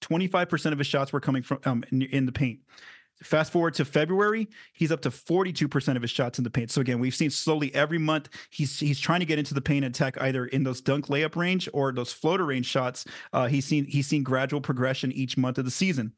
25% 0.01 0.73
of 0.73 0.77
his 0.77 0.87
shots 0.87 1.13
were 1.13 1.21
coming 1.21 1.43
from 1.43 1.59
um, 1.63 1.85
in, 1.93 2.01
in 2.01 2.25
the 2.25 2.33
paint. 2.33 2.59
Fast 3.21 3.51
forward 3.51 3.73
to 3.73 3.85
February, 3.85 4.47
he's 4.71 4.91
up 4.91 5.01
to 5.01 5.09
42% 5.09 5.95
of 5.95 6.01
his 6.01 6.11
shots 6.11 6.37
in 6.37 6.43
the 6.43 6.49
paint. 6.49 6.71
So 6.71 6.79
again, 6.79 6.99
we've 6.99 7.15
seen 7.15 7.29
slowly 7.29 7.73
every 7.75 7.97
month 7.97 8.29
he's 8.49 8.79
he's 8.79 8.99
trying 8.99 9.19
to 9.19 9.25
get 9.25 9.37
into 9.37 9.53
the 9.53 9.61
paint 9.61 9.83
and 9.83 9.93
attack 9.93 10.21
either 10.21 10.45
in 10.45 10.63
those 10.63 10.79
dunk 10.79 11.07
layup 11.07 11.35
range 11.35 11.67
or 11.73 11.91
those 11.91 12.13
floater 12.13 12.45
range 12.45 12.65
shots. 12.65 13.05
Uh, 13.33 13.47
he's 13.47 13.65
seen 13.65 13.85
he's 13.85 14.07
seen 14.07 14.23
gradual 14.23 14.61
progression 14.61 15.11
each 15.11 15.37
month 15.37 15.57
of 15.57 15.65
the 15.65 15.71
season. 15.71 16.13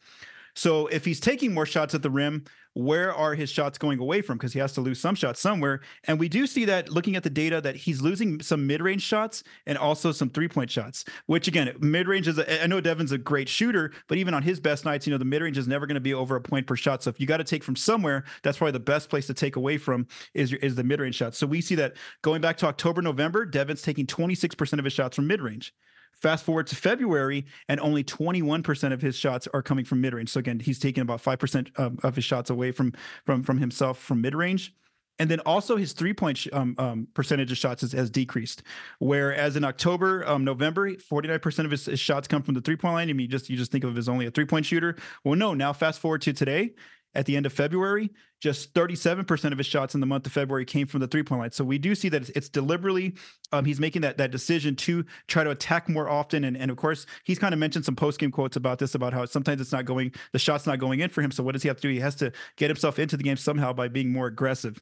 So 0.54 0.88
if 0.88 1.06
he's 1.06 1.20
taking 1.20 1.54
more 1.54 1.66
shots 1.66 1.96
at 1.96 2.02
the 2.02 2.10
rim, 2.10 2.44
where 2.74 3.14
are 3.14 3.36
his 3.36 3.50
shots 3.50 3.78
going 3.78 4.00
away 4.00 4.22
from? 4.22 4.38
Because 4.38 4.54
he 4.54 4.60
has 4.60 4.74
to 4.74 4.82
lose 4.82 5.00
some 5.00 5.16
shots 5.16 5.40
somewhere. 5.40 5.82
And 6.06 6.20
we 6.20 6.30
do 6.30 6.48
see 6.48 6.66
that 6.66 6.90
looking 6.90 7.16
at 7.16 7.24
the 7.24 7.30
data 7.30 7.60
that 7.62 7.76
he's 7.76 8.02
losing 8.02 8.42
some 8.42 8.66
mid 8.66 8.82
range 8.82 9.02
shots 9.02 9.44
and 9.66 9.78
also 9.78 10.12
some 10.12 10.30
three 10.30 10.48
point 10.48 10.70
shots, 10.70 11.06
which 11.26 11.48
again, 11.48 11.74
mid 11.80 12.08
range 12.08 12.28
is, 12.28 12.38
a, 12.38 12.64
I 12.64 12.68
know 12.68 12.80
Devin's 12.80 13.12
a 13.12 13.18
great 13.18 13.50
shooter, 13.50 13.92
but 14.08 14.18
even 14.18 14.34
on 14.34 14.44
his 14.44 14.60
best 14.60 14.86
nights, 14.86 15.06
you 15.06 15.12
know, 15.12 15.18
the 15.18 15.26
mid 15.26 15.42
range 15.42 15.58
is 15.58 15.68
never 15.68 15.86
going 15.86 15.96
to 15.96 16.02
be 16.02 16.14
over 16.14 16.36
a 16.36 16.42
point 16.42 16.68
per 16.68 16.76
shot. 16.76 17.04
So 17.04 17.10
if 17.10 17.20
you 17.20 17.28
got 17.28 17.38
to 17.38 17.44
take 17.44 17.64
from 17.64 17.76
somewhere, 17.76 18.24
that's 18.44 18.58
probably 18.58 18.74
the 18.74 18.80
best 18.80 19.10
place 19.10 19.28
to 19.28 19.34
take 19.34 19.56
away 19.56 19.78
from 19.78 20.08
is, 20.34 20.52
your, 20.52 20.60
is 20.60 20.76
the 20.76 20.84
mid 20.84 21.00
range 21.00 21.16
shots. 21.16 21.38
So 21.38 21.48
we 21.48 21.62
see 21.62 21.76
that 21.76 21.98
going 22.22 22.42
back 22.42 22.58
to 22.58 22.68
October, 22.68 23.02
November, 23.02 23.46
Devin's 23.46 23.82
taking 23.82 24.06
26% 24.06 24.80
of 24.80 24.86
his 24.86 24.94
shots 24.94 25.16
from 25.16 25.28
mid 25.28 25.42
range. 25.42 25.74
Fast 26.14 26.44
forward 26.44 26.68
to 26.68 26.76
February, 26.76 27.46
and 27.68 27.80
only 27.80 28.04
21% 28.04 28.94
of 28.94 29.02
his 29.02 29.16
shots 29.16 29.48
are 29.54 29.64
coming 29.64 29.86
from 29.86 30.02
mid 30.02 30.14
range. 30.14 30.30
So 30.30 30.40
again, 30.40 30.60
he's 30.60 30.78
taking 30.78 31.02
about 31.02 31.24
5% 31.24 31.76
of, 31.78 32.00
of 32.04 32.16
his 32.16 32.26
shots 32.26 32.50
away 32.50 32.72
from 32.72 32.94
from 33.26 33.44
from 33.44 33.58
himself 33.58 34.00
from 34.00 34.22
mid 34.22 34.36
range. 34.36 34.74
And 35.22 35.30
then 35.30 35.40
also 35.42 35.78
his 35.78 35.94
three 35.94 36.14
point 36.14 36.38
sh- 36.40 36.48
um, 36.52 36.74
um, 36.80 37.08
percentage 37.14 37.52
of 37.52 37.58
shots 37.58 37.82
has, 37.82 37.92
has, 37.92 38.10
decreased. 38.10 38.64
Whereas 38.98 39.56
in 39.56 39.64
October, 39.64 40.28
um, 40.28 40.44
November, 40.44 40.96
49% 40.96 41.66
of 41.66 41.70
his, 41.70 41.86
his, 41.86 42.00
shots 42.00 42.28
come 42.28 42.42
from 42.42 42.56
the 42.56 42.62
three 42.62 42.76
point 42.76 42.96
line. 42.96 43.08
I 43.08 43.14
mean, 43.14 43.26
you 43.26 43.28
just 43.28 43.48
you 43.48 43.56
just 43.56 43.72
think 43.72 43.84
of 43.84 43.92
him 43.92 43.98
as 43.98 44.10
only 44.10 44.26
a 44.26 44.32
three 44.32 44.46
point 44.46 44.66
shooter. 44.66 44.96
Well, 45.24 45.36
no. 45.36 45.54
Now 45.54 45.74
fast 45.74 46.00
forward 46.00 46.22
to 46.24 46.34
today, 46.34 46.74
at 47.14 47.26
the 47.26 47.36
end 47.36 47.46
of 47.46 47.54
February, 47.54 48.10
just 48.40 48.74
37% 48.74 49.52
of 49.52 49.58
his 49.58 49.68
shots 49.68 49.94
in 49.94 50.00
the 50.00 50.08
month 50.08 50.26
of 50.26 50.32
February 50.32 50.66
came 50.66 50.88
from 50.88 51.00
the 51.00 51.08
three 51.08 51.24
point 51.24 51.42
line. 51.42 51.52
So 51.52 51.64
we 51.64 51.78
do 51.78 51.94
see 51.94 52.10
that 52.10 52.30
it's, 52.30 52.50
deliberately, 52.50 53.16
um, 53.52 53.66
he's 53.66 53.80
making 53.80 54.02
that 54.04 54.18
that 54.18 54.32
decision 54.32 54.76
to 54.78 55.06
try 55.28 55.44
to 55.44 55.52
attack 55.52 55.90
more 55.90 56.10
often. 56.10 56.44
And, 56.44 56.58
and 56.58 56.72
of 56.72 56.78
course, 56.78 57.06
he's 57.24 57.40
kind 57.40 57.54
of 57.54 57.60
mentioned 57.60 57.86
some 57.86 57.96
post 57.96 58.20
game 58.20 58.32
quotes 58.32 58.56
about 58.56 58.80
this, 58.80 58.96
about 58.96 59.14
how 59.14 59.26
sometimes 59.26 59.62
it's 59.62 59.72
not 59.72 59.86
going, 59.86 60.14
the 60.32 60.40
shot's 60.40 60.66
not 60.66 60.80
going 60.80 61.02
in 61.02 61.10
for 61.10 61.22
him. 61.22 61.32
So 61.32 61.44
what 61.44 61.54
does 61.54 61.64
he 61.64 61.68
have 61.68 61.78
to 61.78 61.82
do? 61.84 61.90
He 61.90 62.00
has 62.00 62.16
to 62.16 62.32
get 62.56 62.70
himself 62.70 63.00
into 63.00 63.18
the 63.18 63.24
game 63.24 63.38
somehow 63.38 63.74
by 63.74 63.88
being 63.88 64.12
more 64.12 64.28
aggressive. 64.28 64.82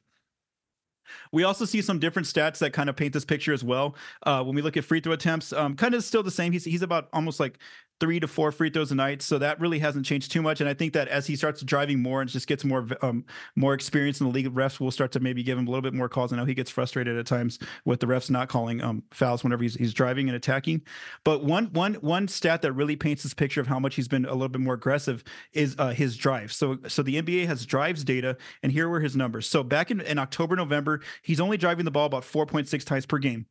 We 1.32 1.44
also 1.44 1.64
see 1.64 1.82
some 1.82 1.98
different 1.98 2.28
stats 2.28 2.58
that 2.58 2.72
kind 2.72 2.88
of 2.88 2.96
paint 2.96 3.12
this 3.12 3.24
picture 3.24 3.52
as 3.52 3.64
well. 3.64 3.96
Uh, 4.24 4.42
when 4.42 4.54
we 4.54 4.62
look 4.62 4.76
at 4.76 4.84
free 4.84 5.00
throw 5.00 5.12
attempts, 5.12 5.52
um, 5.52 5.76
kind 5.76 5.94
of 5.94 6.04
still 6.04 6.22
the 6.22 6.30
same. 6.30 6.52
He's 6.52 6.64
he's 6.64 6.82
about 6.82 7.08
almost 7.12 7.40
like 7.40 7.58
three 8.00 8.18
to 8.18 8.26
four 8.26 8.50
free 8.50 8.70
throws 8.70 8.90
a 8.90 8.94
night. 8.94 9.22
So 9.22 9.38
that 9.38 9.60
really 9.60 9.78
hasn't 9.78 10.06
changed 10.06 10.32
too 10.32 10.42
much. 10.42 10.60
And 10.60 10.68
I 10.68 10.74
think 10.74 10.94
that 10.94 11.06
as 11.08 11.26
he 11.26 11.36
starts 11.36 11.62
driving 11.62 12.02
more 12.02 12.22
and 12.22 12.30
just 12.30 12.46
gets 12.46 12.64
more 12.64 12.88
um, 13.02 13.24
more 13.54 13.74
experience 13.74 14.20
in 14.20 14.26
the 14.26 14.32
league, 14.32 14.52
refs 14.52 14.80
will 14.80 14.90
start 14.90 15.12
to 15.12 15.20
maybe 15.20 15.42
give 15.42 15.58
him 15.58 15.66
a 15.66 15.70
little 15.70 15.82
bit 15.82 15.94
more 15.94 16.08
calls. 16.08 16.32
I 16.32 16.36
know 16.36 16.44
he 16.44 16.54
gets 16.54 16.70
frustrated 16.70 17.16
at 17.16 17.26
times 17.26 17.58
with 17.84 18.00
the 18.00 18.06
refs 18.06 18.30
not 18.30 18.48
calling 18.48 18.82
um, 18.82 19.02
fouls 19.12 19.44
whenever 19.44 19.62
he's, 19.62 19.74
he's 19.74 19.94
driving 19.94 20.28
and 20.28 20.36
attacking. 20.36 20.82
But 21.24 21.44
one 21.44 21.66
one 21.72 21.94
one 21.94 22.26
stat 22.26 22.62
that 22.62 22.72
really 22.72 22.96
paints 22.96 23.22
this 23.22 23.34
picture 23.34 23.60
of 23.60 23.66
how 23.66 23.78
much 23.78 23.94
he's 23.94 24.08
been 24.08 24.24
a 24.24 24.32
little 24.32 24.48
bit 24.48 24.60
more 24.60 24.74
aggressive 24.74 25.22
is 25.52 25.76
uh, 25.78 25.90
his 25.90 26.16
drive. 26.16 26.52
So 26.52 26.78
so 26.88 27.02
the 27.02 27.20
NBA 27.20 27.46
has 27.46 27.66
drives 27.66 28.02
data, 28.02 28.36
and 28.62 28.72
here 28.72 28.88
were 28.88 29.00
his 29.00 29.16
numbers. 29.16 29.46
So 29.46 29.62
back 29.62 29.90
in, 29.90 30.00
in 30.00 30.18
October, 30.18 30.56
November, 30.56 31.00
he's 31.22 31.40
only 31.40 31.56
driving 31.56 31.84
the 31.84 31.90
ball 31.90 32.06
about 32.06 32.22
4.6 32.22 32.84
times 32.84 33.06
per 33.06 33.18
game. 33.18 33.46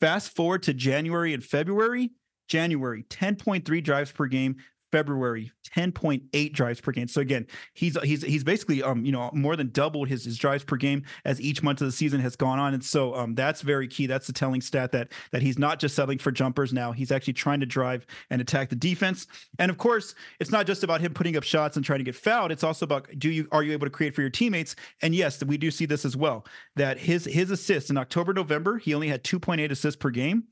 Fast 0.00 0.34
forward 0.34 0.62
to 0.64 0.74
January 0.74 1.32
and 1.32 1.42
February, 1.42 2.10
January, 2.48 3.04
10.3 3.04 3.82
drives 3.82 4.12
per 4.12 4.26
game. 4.26 4.56
February, 4.92 5.50
10.8 5.76 6.52
drives 6.52 6.80
per 6.80 6.92
game. 6.92 7.08
So 7.08 7.20
again, 7.20 7.46
he's 7.74 8.00
he's 8.02 8.22
he's 8.22 8.44
basically 8.44 8.82
um 8.82 9.04
you 9.04 9.12
know 9.12 9.30
more 9.34 9.56
than 9.56 9.70
doubled 9.70 10.08
his 10.08 10.24
his 10.24 10.38
drives 10.38 10.64
per 10.64 10.76
game 10.76 11.02
as 11.24 11.40
each 11.40 11.62
month 11.62 11.80
of 11.80 11.88
the 11.88 11.92
season 11.92 12.20
has 12.20 12.36
gone 12.36 12.58
on. 12.58 12.72
And 12.72 12.84
so 12.84 13.14
um 13.14 13.34
that's 13.34 13.62
very 13.62 13.88
key. 13.88 14.06
That's 14.06 14.26
the 14.26 14.32
telling 14.32 14.60
stat 14.60 14.92
that 14.92 15.12
that 15.32 15.42
he's 15.42 15.58
not 15.58 15.80
just 15.80 15.96
settling 15.96 16.18
for 16.18 16.30
jumpers 16.30 16.72
now. 16.72 16.92
He's 16.92 17.10
actually 17.10 17.32
trying 17.32 17.60
to 17.60 17.66
drive 17.66 18.06
and 18.30 18.40
attack 18.40 18.68
the 18.68 18.76
defense. 18.76 19.26
And 19.58 19.70
of 19.70 19.76
course, 19.76 20.14
it's 20.38 20.52
not 20.52 20.66
just 20.66 20.84
about 20.84 21.00
him 21.00 21.12
putting 21.12 21.36
up 21.36 21.42
shots 21.42 21.76
and 21.76 21.84
trying 21.84 21.98
to 21.98 22.04
get 22.04 22.14
fouled. 22.14 22.52
It's 22.52 22.64
also 22.64 22.84
about 22.84 23.08
do 23.18 23.28
you 23.28 23.48
are 23.50 23.62
you 23.64 23.72
able 23.72 23.86
to 23.86 23.90
create 23.90 24.14
for 24.14 24.20
your 24.20 24.30
teammates? 24.30 24.76
And 25.02 25.14
yes, 25.14 25.42
we 25.44 25.58
do 25.58 25.70
see 25.70 25.86
this 25.86 26.04
as 26.04 26.16
well. 26.16 26.46
That 26.76 26.98
his 26.98 27.24
his 27.24 27.50
assists 27.50 27.90
in 27.90 27.96
October, 27.96 28.32
November, 28.32 28.78
he 28.78 28.94
only 28.94 29.08
had 29.08 29.24
2.8 29.24 29.70
assists 29.70 30.00
per 30.00 30.10
game. 30.10 30.44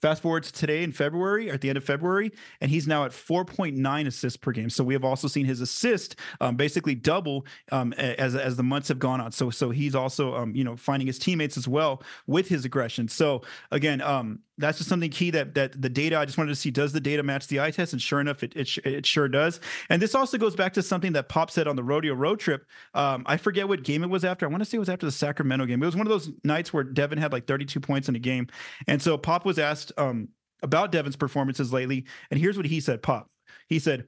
Fast 0.00 0.22
forward 0.22 0.44
to 0.44 0.52
today 0.52 0.82
in 0.82 0.92
February, 0.92 1.50
at 1.50 1.60
the 1.60 1.68
end 1.68 1.76
of 1.76 1.84
February, 1.84 2.32
and 2.60 2.70
he's 2.70 2.86
now 2.86 3.04
at 3.04 3.10
4.9 3.10 4.06
assists 4.06 4.36
per 4.36 4.50
game. 4.52 4.70
So 4.70 4.82
we 4.82 4.94
have 4.94 5.04
also 5.04 5.28
seen 5.28 5.44
his 5.44 5.60
assist 5.60 6.16
um, 6.40 6.56
basically 6.56 6.94
double 6.94 7.46
um, 7.70 7.92
as 7.94 8.34
as 8.34 8.56
the 8.56 8.62
months 8.62 8.88
have 8.88 8.98
gone 8.98 9.20
on. 9.20 9.32
So 9.32 9.50
so 9.50 9.70
he's 9.70 9.94
also 9.94 10.34
um, 10.34 10.54
you 10.54 10.64
know 10.64 10.76
finding 10.76 11.06
his 11.06 11.18
teammates 11.18 11.56
as 11.56 11.68
well 11.68 12.02
with 12.26 12.48
his 12.48 12.64
aggression. 12.64 13.08
So 13.08 13.42
again, 13.70 14.00
um, 14.00 14.40
that's 14.60 14.78
just 14.78 14.88
something 14.88 15.10
key 15.10 15.30
that 15.30 15.54
that 15.54 15.80
the 15.80 15.88
data 15.88 16.18
I 16.18 16.24
just 16.24 16.38
wanted 16.38 16.50
to 16.50 16.56
see 16.56 16.70
does 16.70 16.92
the 16.92 17.00
data 17.00 17.22
match 17.22 17.48
the 17.48 17.60
eye 17.60 17.70
test, 17.70 17.92
and 17.92 18.00
sure 18.00 18.20
enough, 18.20 18.42
it 18.42 18.54
it, 18.54 18.78
it 18.86 19.06
sure 19.06 19.28
does. 19.28 19.60
And 19.88 20.00
this 20.00 20.14
also 20.14 20.38
goes 20.38 20.54
back 20.54 20.72
to 20.74 20.82
something 20.82 21.12
that 21.14 21.28
Pop 21.28 21.50
said 21.50 21.66
on 21.66 21.76
the 21.76 21.82
rodeo 21.82 22.14
road 22.14 22.38
trip. 22.38 22.66
Um, 22.94 23.24
I 23.26 23.36
forget 23.36 23.68
what 23.68 23.82
game 23.82 24.02
it 24.02 24.10
was 24.10 24.24
after. 24.24 24.46
I 24.46 24.48
want 24.48 24.62
to 24.62 24.68
say 24.68 24.76
it 24.76 24.80
was 24.80 24.88
after 24.88 25.06
the 25.06 25.12
Sacramento 25.12 25.66
game. 25.66 25.82
It 25.82 25.86
was 25.86 25.96
one 25.96 26.06
of 26.06 26.10
those 26.10 26.30
nights 26.44 26.72
where 26.72 26.84
Devin 26.84 27.18
had 27.18 27.32
like 27.32 27.46
32 27.46 27.80
points 27.80 28.08
in 28.08 28.16
a 28.16 28.20
game, 28.20 28.46
and 28.86 29.00
so 29.00 29.16
Pop 29.18 29.44
was 29.44 29.58
asked 29.58 29.92
um, 29.96 30.28
about 30.62 30.92
Devin's 30.92 31.16
performances 31.16 31.72
lately, 31.72 32.06
and 32.30 32.38
here's 32.38 32.56
what 32.56 32.66
he 32.66 32.80
said. 32.80 33.02
Pop, 33.02 33.28
he 33.68 33.78
said. 33.78 34.04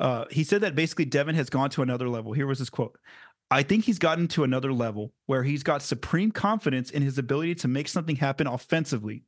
Uh, 0.00 0.26
he 0.30 0.44
said 0.44 0.60
that 0.60 0.76
basically 0.76 1.04
Devin 1.04 1.34
has 1.34 1.50
gone 1.50 1.70
to 1.70 1.82
another 1.82 2.08
level. 2.08 2.32
Here 2.32 2.46
was 2.46 2.60
his 2.60 2.70
quote. 2.70 2.96
I 3.50 3.62
think 3.62 3.84
he's 3.84 3.98
gotten 3.98 4.28
to 4.28 4.44
another 4.44 4.72
level 4.72 5.12
where 5.26 5.42
he's 5.42 5.62
got 5.62 5.82
supreme 5.82 6.30
confidence 6.30 6.90
in 6.90 7.02
his 7.02 7.18
ability 7.18 7.54
to 7.56 7.68
make 7.68 7.88
something 7.88 8.16
happen 8.16 8.46
offensively 8.46 9.24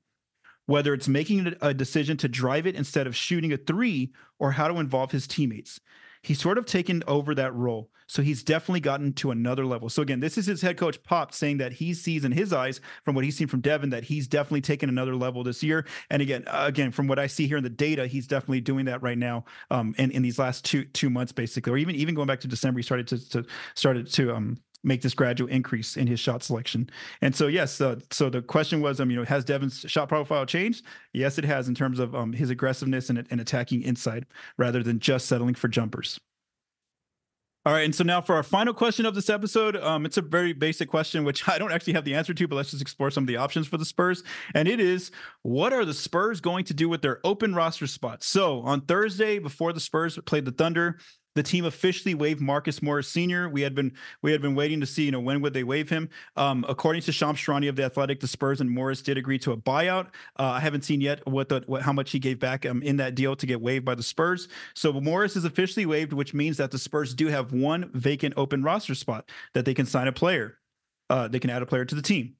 whether 0.67 0.95
it's 0.95 1.09
making 1.09 1.55
a 1.61 1.75
decision 1.75 2.17
to 2.19 2.29
drive 2.29 2.67
it 2.67 2.77
instead 2.77 3.07
of 3.07 3.17
shooting 3.17 3.53
a 3.53 3.57
three 3.57 4.13
or 4.39 4.53
how 4.53 4.69
to 4.69 4.79
involve 4.79 5.11
his 5.11 5.27
teammates. 5.27 5.81
He's 6.23 6.41
sort 6.41 6.59
of 6.59 6.67
taken 6.67 7.03
over 7.07 7.35
that 7.35 7.55
role. 7.55 7.91
So 8.11 8.23
he's 8.23 8.43
definitely 8.43 8.81
gotten 8.81 9.13
to 9.15 9.31
another 9.31 9.65
level. 9.65 9.89
So 9.89 10.03
again, 10.03 10.19
this 10.19 10.37
is 10.37 10.45
his 10.45 10.61
head 10.61 10.77
coach 10.77 11.01
Pop 11.05 11.33
saying 11.33 11.59
that 11.59 11.73
he 11.73 11.95
sees 11.95 12.25
in 12.25 12.33
his 12.33 12.53
eyes 12.53 12.81
from 13.05 13.15
what 13.15 13.25
he's 13.25 13.37
seen 13.37 13.47
from 13.47 13.61
Devin 13.61 13.91
that 13.91 14.03
he's 14.03 14.27
definitely 14.27 14.63
taken 14.63 14.89
another 14.89 15.15
level 15.15 15.45
this 15.45 15.63
year. 15.63 15.87
And 16.11 16.21
again, 16.21 16.43
again, 16.49 16.91
from 16.91 17.07
what 17.07 17.21
I 17.21 17.29
see 17.29 17.47
here 17.47 17.57
in 17.57 17.63
the 17.63 17.71
data, 17.71 18.09
he's 18.09 18.27
definitely 18.27 18.63
doing 18.63 18.87
that 18.87 19.01
right 19.01 19.17
now. 19.17 19.45
Um, 19.71 19.95
in, 19.97 20.11
in 20.11 20.23
these 20.23 20.41
last 20.41 20.65
two 20.65 20.87
two 20.87 21.09
months, 21.09 21.31
basically, 21.31 21.73
or 21.73 21.77
even 21.77 21.95
even 21.95 22.17
going 22.17 22.27
back 22.27 22.41
to 22.41 22.49
December, 22.49 22.81
he 22.81 22.83
started 22.83 23.07
to, 23.09 23.31
to 23.31 23.47
started 23.77 24.09
to 24.15 24.35
um 24.35 24.59
make 24.83 25.03
this 25.03 25.15
gradual 25.15 25.49
increase 25.49 25.97
in 25.97 26.07
his 26.07 26.21
shot 26.21 26.43
selection. 26.43 26.89
And 27.21 27.35
so, 27.35 27.47
yes, 27.47 27.81
uh, 27.81 27.97
so 28.11 28.31
the 28.31 28.43
question 28.43 28.81
was, 28.81 29.01
um, 29.01 29.11
you 29.11 29.17
know, 29.17 29.25
has 29.25 29.45
Devin's 29.45 29.85
shot 29.87 30.09
profile 30.09 30.47
changed? 30.47 30.85
Yes, 31.13 31.39
it 31.39 31.45
has 31.45 31.69
in 31.69 31.75
terms 31.75 31.99
of 31.99 32.15
um, 32.15 32.33
his 32.33 32.51
aggressiveness 32.51 33.11
and, 33.11 33.27
and 33.31 33.41
attacking 33.41 33.83
inside 33.83 34.27
rather 34.57 34.83
than 34.83 34.99
just 34.99 35.27
settling 35.27 35.55
for 35.55 35.69
jumpers. 35.69 36.19
All 37.67 37.75
right, 37.75 37.85
and 37.85 37.95
so 37.95 38.03
now 38.05 38.23
for 38.23 38.35
our 38.35 38.43
final 38.43 38.73
question 38.73 39.05
of 39.05 39.15
this 39.15 39.29
episode, 39.29 39.77
um, 39.77 40.07
it's 40.07 40.17
a 40.17 40.23
very 40.23 40.55
basic 40.55 40.89
question, 40.89 41.25
which 41.25 41.47
I 41.49 41.59
don't 41.59 41.73
actually 41.73 41.93
have 41.93 42.07
the 42.07 42.15
answer 42.15 42.33
to, 42.33 42.49
but 42.49 42.57
let's 42.57 42.71
just 42.71 42.81
explore 42.81 43.11
some 43.11 43.25
of 43.25 43.29
the 43.29 43.37
options 43.37 43.67
for 43.67 43.77
the 43.77 43.85
Spurs. 43.85 44.23
And 44.55 44.67
it 44.67 44.81
is, 44.81 45.11
what 45.43 45.75
are 45.75 45.85
the 45.85 45.93
Spurs 45.93 46.41
going 46.41 46.65
to 46.65 46.75
do 46.75 46.89
with 46.89 47.03
their 47.03 47.21
open 47.23 47.55
roster 47.55 47.87
spots? 47.87 48.27
So 48.27 48.63
on 48.63 48.81
Thursday, 48.81 49.39
before 49.39 49.75
the 49.75 49.81
Spurs 49.81 50.19
played 50.25 50.47
the 50.47 50.53
Thunder, 50.53 51.01
the 51.35 51.43
team 51.43 51.65
officially 51.65 52.15
waived 52.15 52.41
Marcus 52.41 52.83
Morris 52.83 53.09
Sr. 53.09 53.49
We 53.49 53.63
had 53.63 53.75
been 53.75 53.93
we 54.23 54.33
had 54.33 54.43
been 54.43 54.55
waiting 54.55 54.81
to 54.81 54.87
see, 54.87 55.05
you 55.05 55.11
know, 55.13 55.21
when 55.21 55.41
would 55.43 55.53
they 55.53 55.65
waive 55.65 55.89
him? 55.89 56.09
Um, 56.37 56.65
according 56.69 57.03
to 57.03 57.13
Shams 57.13 57.39
Charania 57.39 57.69
of 57.69 57.77
the 57.77 57.85
Athletic, 57.85 58.21
the 58.21 58.27
Spurs 58.27 58.61
and 58.61 58.71
Morris 58.71 59.03
did 59.03 59.17
agree 59.17 59.39
to 59.41 59.53
a 59.53 59.57
buyout. 59.57 60.07
Uh, 60.39 60.45
I 60.45 60.61
haven't 60.61 60.83
seen 60.83 61.01
yet 61.01 61.27
what 61.27 61.49
the 61.49 61.63
what, 61.67 61.83
how 61.83 61.93
much 61.93 62.11
he 62.11 62.19
gave 62.19 62.41
back 62.41 62.67
um, 62.67 62.83
in 62.83 62.97
that 62.97 63.15
deal 63.15 63.37
to 63.37 63.47
get 63.47 63.61
waived 63.61 63.85
by 63.85 63.95
the 63.95 64.03
Spurs. 64.03 64.49
So 64.75 64.93
Morris 64.93 65.37
is 65.37 65.45
officially 65.45 65.87
waived, 65.87 66.13
which 66.13 66.35
means 66.35 66.57
that 66.57 66.71
the 66.71 66.79
Spurs 66.79 67.15
do 67.15 67.29
have 67.29 67.53
one 67.53 67.91
vacant 67.95 68.35
open 68.37 68.63
roster 68.63 68.95
spot 68.95 69.31
that 69.55 69.65
they 69.65 69.75
can 69.75 69.87
sign 69.87 70.09
a 70.09 70.13
player. 70.13 70.59
Uh, 71.09 71.29
they 71.29 71.39
can 71.39 71.51
add 71.51 71.63
a 71.63 71.67
player 71.67 71.85
to 71.85 71.95
the 71.95 72.03
team. 72.03 72.35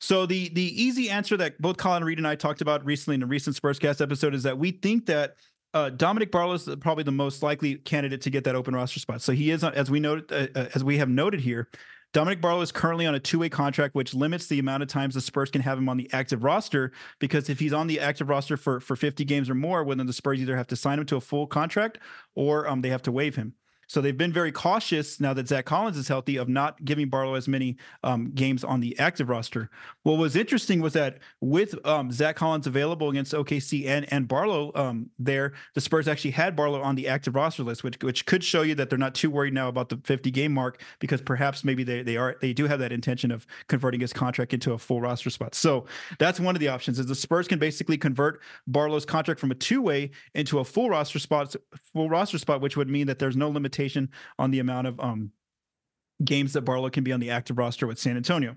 So 0.00 0.26
the 0.26 0.48
the 0.50 0.82
easy 0.82 1.10
answer 1.10 1.36
that 1.36 1.60
both 1.60 1.76
Colin 1.76 2.04
Reed 2.04 2.18
and 2.18 2.26
I 2.26 2.36
talked 2.36 2.60
about 2.60 2.84
recently 2.84 3.16
in 3.16 3.22
a 3.22 3.26
recent 3.26 3.56
Spurscast 3.56 4.00
episode 4.00 4.34
is 4.34 4.44
that 4.44 4.56
we 4.56 4.70
think 4.70 5.06
that 5.06 5.36
uh, 5.74 5.90
Dominic 5.90 6.30
Barlow 6.30 6.54
is 6.54 6.68
probably 6.80 7.04
the 7.04 7.12
most 7.12 7.42
likely 7.42 7.76
candidate 7.76 8.22
to 8.22 8.30
get 8.30 8.44
that 8.44 8.54
open 8.54 8.74
roster 8.74 9.00
spot. 9.00 9.20
So 9.20 9.32
he 9.32 9.50
is, 9.50 9.62
as 9.62 9.90
we 9.90 10.00
noted, 10.00 10.32
uh, 10.32 10.58
uh, 10.58 10.68
as 10.74 10.82
we 10.82 10.98
have 10.98 11.08
noted 11.08 11.40
here, 11.40 11.68
Dominic 12.14 12.40
Barlow 12.40 12.62
is 12.62 12.72
currently 12.72 13.04
on 13.04 13.14
a 13.14 13.20
two-way 13.20 13.50
contract, 13.50 13.94
which 13.94 14.14
limits 14.14 14.46
the 14.46 14.58
amount 14.58 14.82
of 14.82 14.88
times 14.88 15.14
the 15.14 15.20
Spurs 15.20 15.50
can 15.50 15.60
have 15.60 15.76
him 15.76 15.90
on 15.90 15.98
the 15.98 16.08
active 16.12 16.42
roster. 16.42 16.92
Because 17.18 17.50
if 17.50 17.60
he's 17.60 17.74
on 17.74 17.86
the 17.86 18.00
active 18.00 18.30
roster 18.30 18.56
for 18.56 18.80
for 18.80 18.96
50 18.96 19.24
games 19.26 19.50
or 19.50 19.54
more, 19.54 19.84
well, 19.84 19.96
then 19.96 20.06
the 20.06 20.12
Spurs 20.14 20.40
either 20.40 20.56
have 20.56 20.68
to 20.68 20.76
sign 20.76 20.98
him 20.98 21.06
to 21.06 21.16
a 21.16 21.20
full 21.20 21.46
contract 21.46 21.98
or 22.34 22.66
um, 22.66 22.80
they 22.80 22.88
have 22.88 23.02
to 23.02 23.12
waive 23.12 23.36
him. 23.36 23.54
So 23.88 24.02
they've 24.02 24.16
been 24.16 24.34
very 24.34 24.52
cautious 24.52 25.18
now 25.18 25.32
that 25.32 25.48
Zach 25.48 25.64
Collins 25.64 25.96
is 25.96 26.08
healthy 26.08 26.36
of 26.36 26.46
not 26.46 26.84
giving 26.84 27.08
Barlow 27.08 27.34
as 27.34 27.48
many 27.48 27.78
um, 28.04 28.30
games 28.34 28.62
on 28.62 28.80
the 28.80 28.96
active 28.98 29.30
roster. 29.30 29.70
What 30.02 30.18
was 30.18 30.36
interesting 30.36 30.82
was 30.82 30.92
that 30.92 31.20
with 31.40 31.74
um, 31.86 32.12
Zach 32.12 32.36
Collins 32.36 32.66
available 32.66 33.08
against 33.08 33.32
OKC 33.32 33.86
and 33.86 34.06
and 34.12 34.28
Barlow 34.28 34.72
um, 34.74 35.08
there, 35.18 35.54
the 35.74 35.80
Spurs 35.80 36.06
actually 36.06 36.32
had 36.32 36.54
Barlow 36.54 36.82
on 36.82 36.96
the 36.96 37.08
active 37.08 37.34
roster 37.34 37.62
list, 37.62 37.82
which 37.82 37.96
which 38.02 38.26
could 38.26 38.44
show 38.44 38.60
you 38.60 38.74
that 38.74 38.90
they're 38.90 38.98
not 38.98 39.14
too 39.14 39.30
worried 39.30 39.54
now 39.54 39.68
about 39.68 39.88
the 39.88 39.96
50 40.04 40.30
game 40.30 40.52
mark 40.52 40.82
because 40.98 41.22
perhaps 41.22 41.64
maybe 41.64 41.82
they 41.82 42.02
they 42.02 42.18
are 42.18 42.36
they 42.42 42.52
do 42.52 42.66
have 42.66 42.80
that 42.80 42.92
intention 42.92 43.30
of 43.30 43.46
converting 43.68 44.00
his 44.00 44.12
contract 44.12 44.52
into 44.52 44.74
a 44.74 44.78
full 44.78 45.00
roster 45.00 45.30
spot. 45.30 45.54
So 45.54 45.86
that's 46.18 46.38
one 46.38 46.54
of 46.54 46.60
the 46.60 46.68
options 46.68 46.98
is 46.98 47.06
the 47.06 47.14
Spurs 47.14 47.48
can 47.48 47.58
basically 47.58 47.96
convert 47.96 48.42
Barlow's 48.66 49.06
contract 49.06 49.40
from 49.40 49.50
a 49.50 49.54
two 49.54 49.80
way 49.80 50.10
into 50.34 50.58
a 50.58 50.64
full 50.64 50.90
roster 50.90 51.18
spot 51.18 51.56
full 51.94 52.10
roster 52.10 52.36
spot, 52.36 52.60
which 52.60 52.76
would 52.76 52.90
mean 52.90 53.06
that 53.06 53.18
there's 53.18 53.36
no 53.36 53.48
limitation 53.48 53.77
limitation 53.78 54.10
on 54.38 54.50
the 54.50 54.58
amount 54.58 54.86
of 54.86 55.00
um, 55.00 55.30
games 56.24 56.52
that 56.52 56.62
Barlow 56.62 56.90
can 56.90 57.04
be 57.04 57.12
on 57.12 57.20
the 57.20 57.30
active 57.30 57.58
roster 57.58 57.86
with 57.86 57.98
San 57.98 58.16
Antonio. 58.16 58.56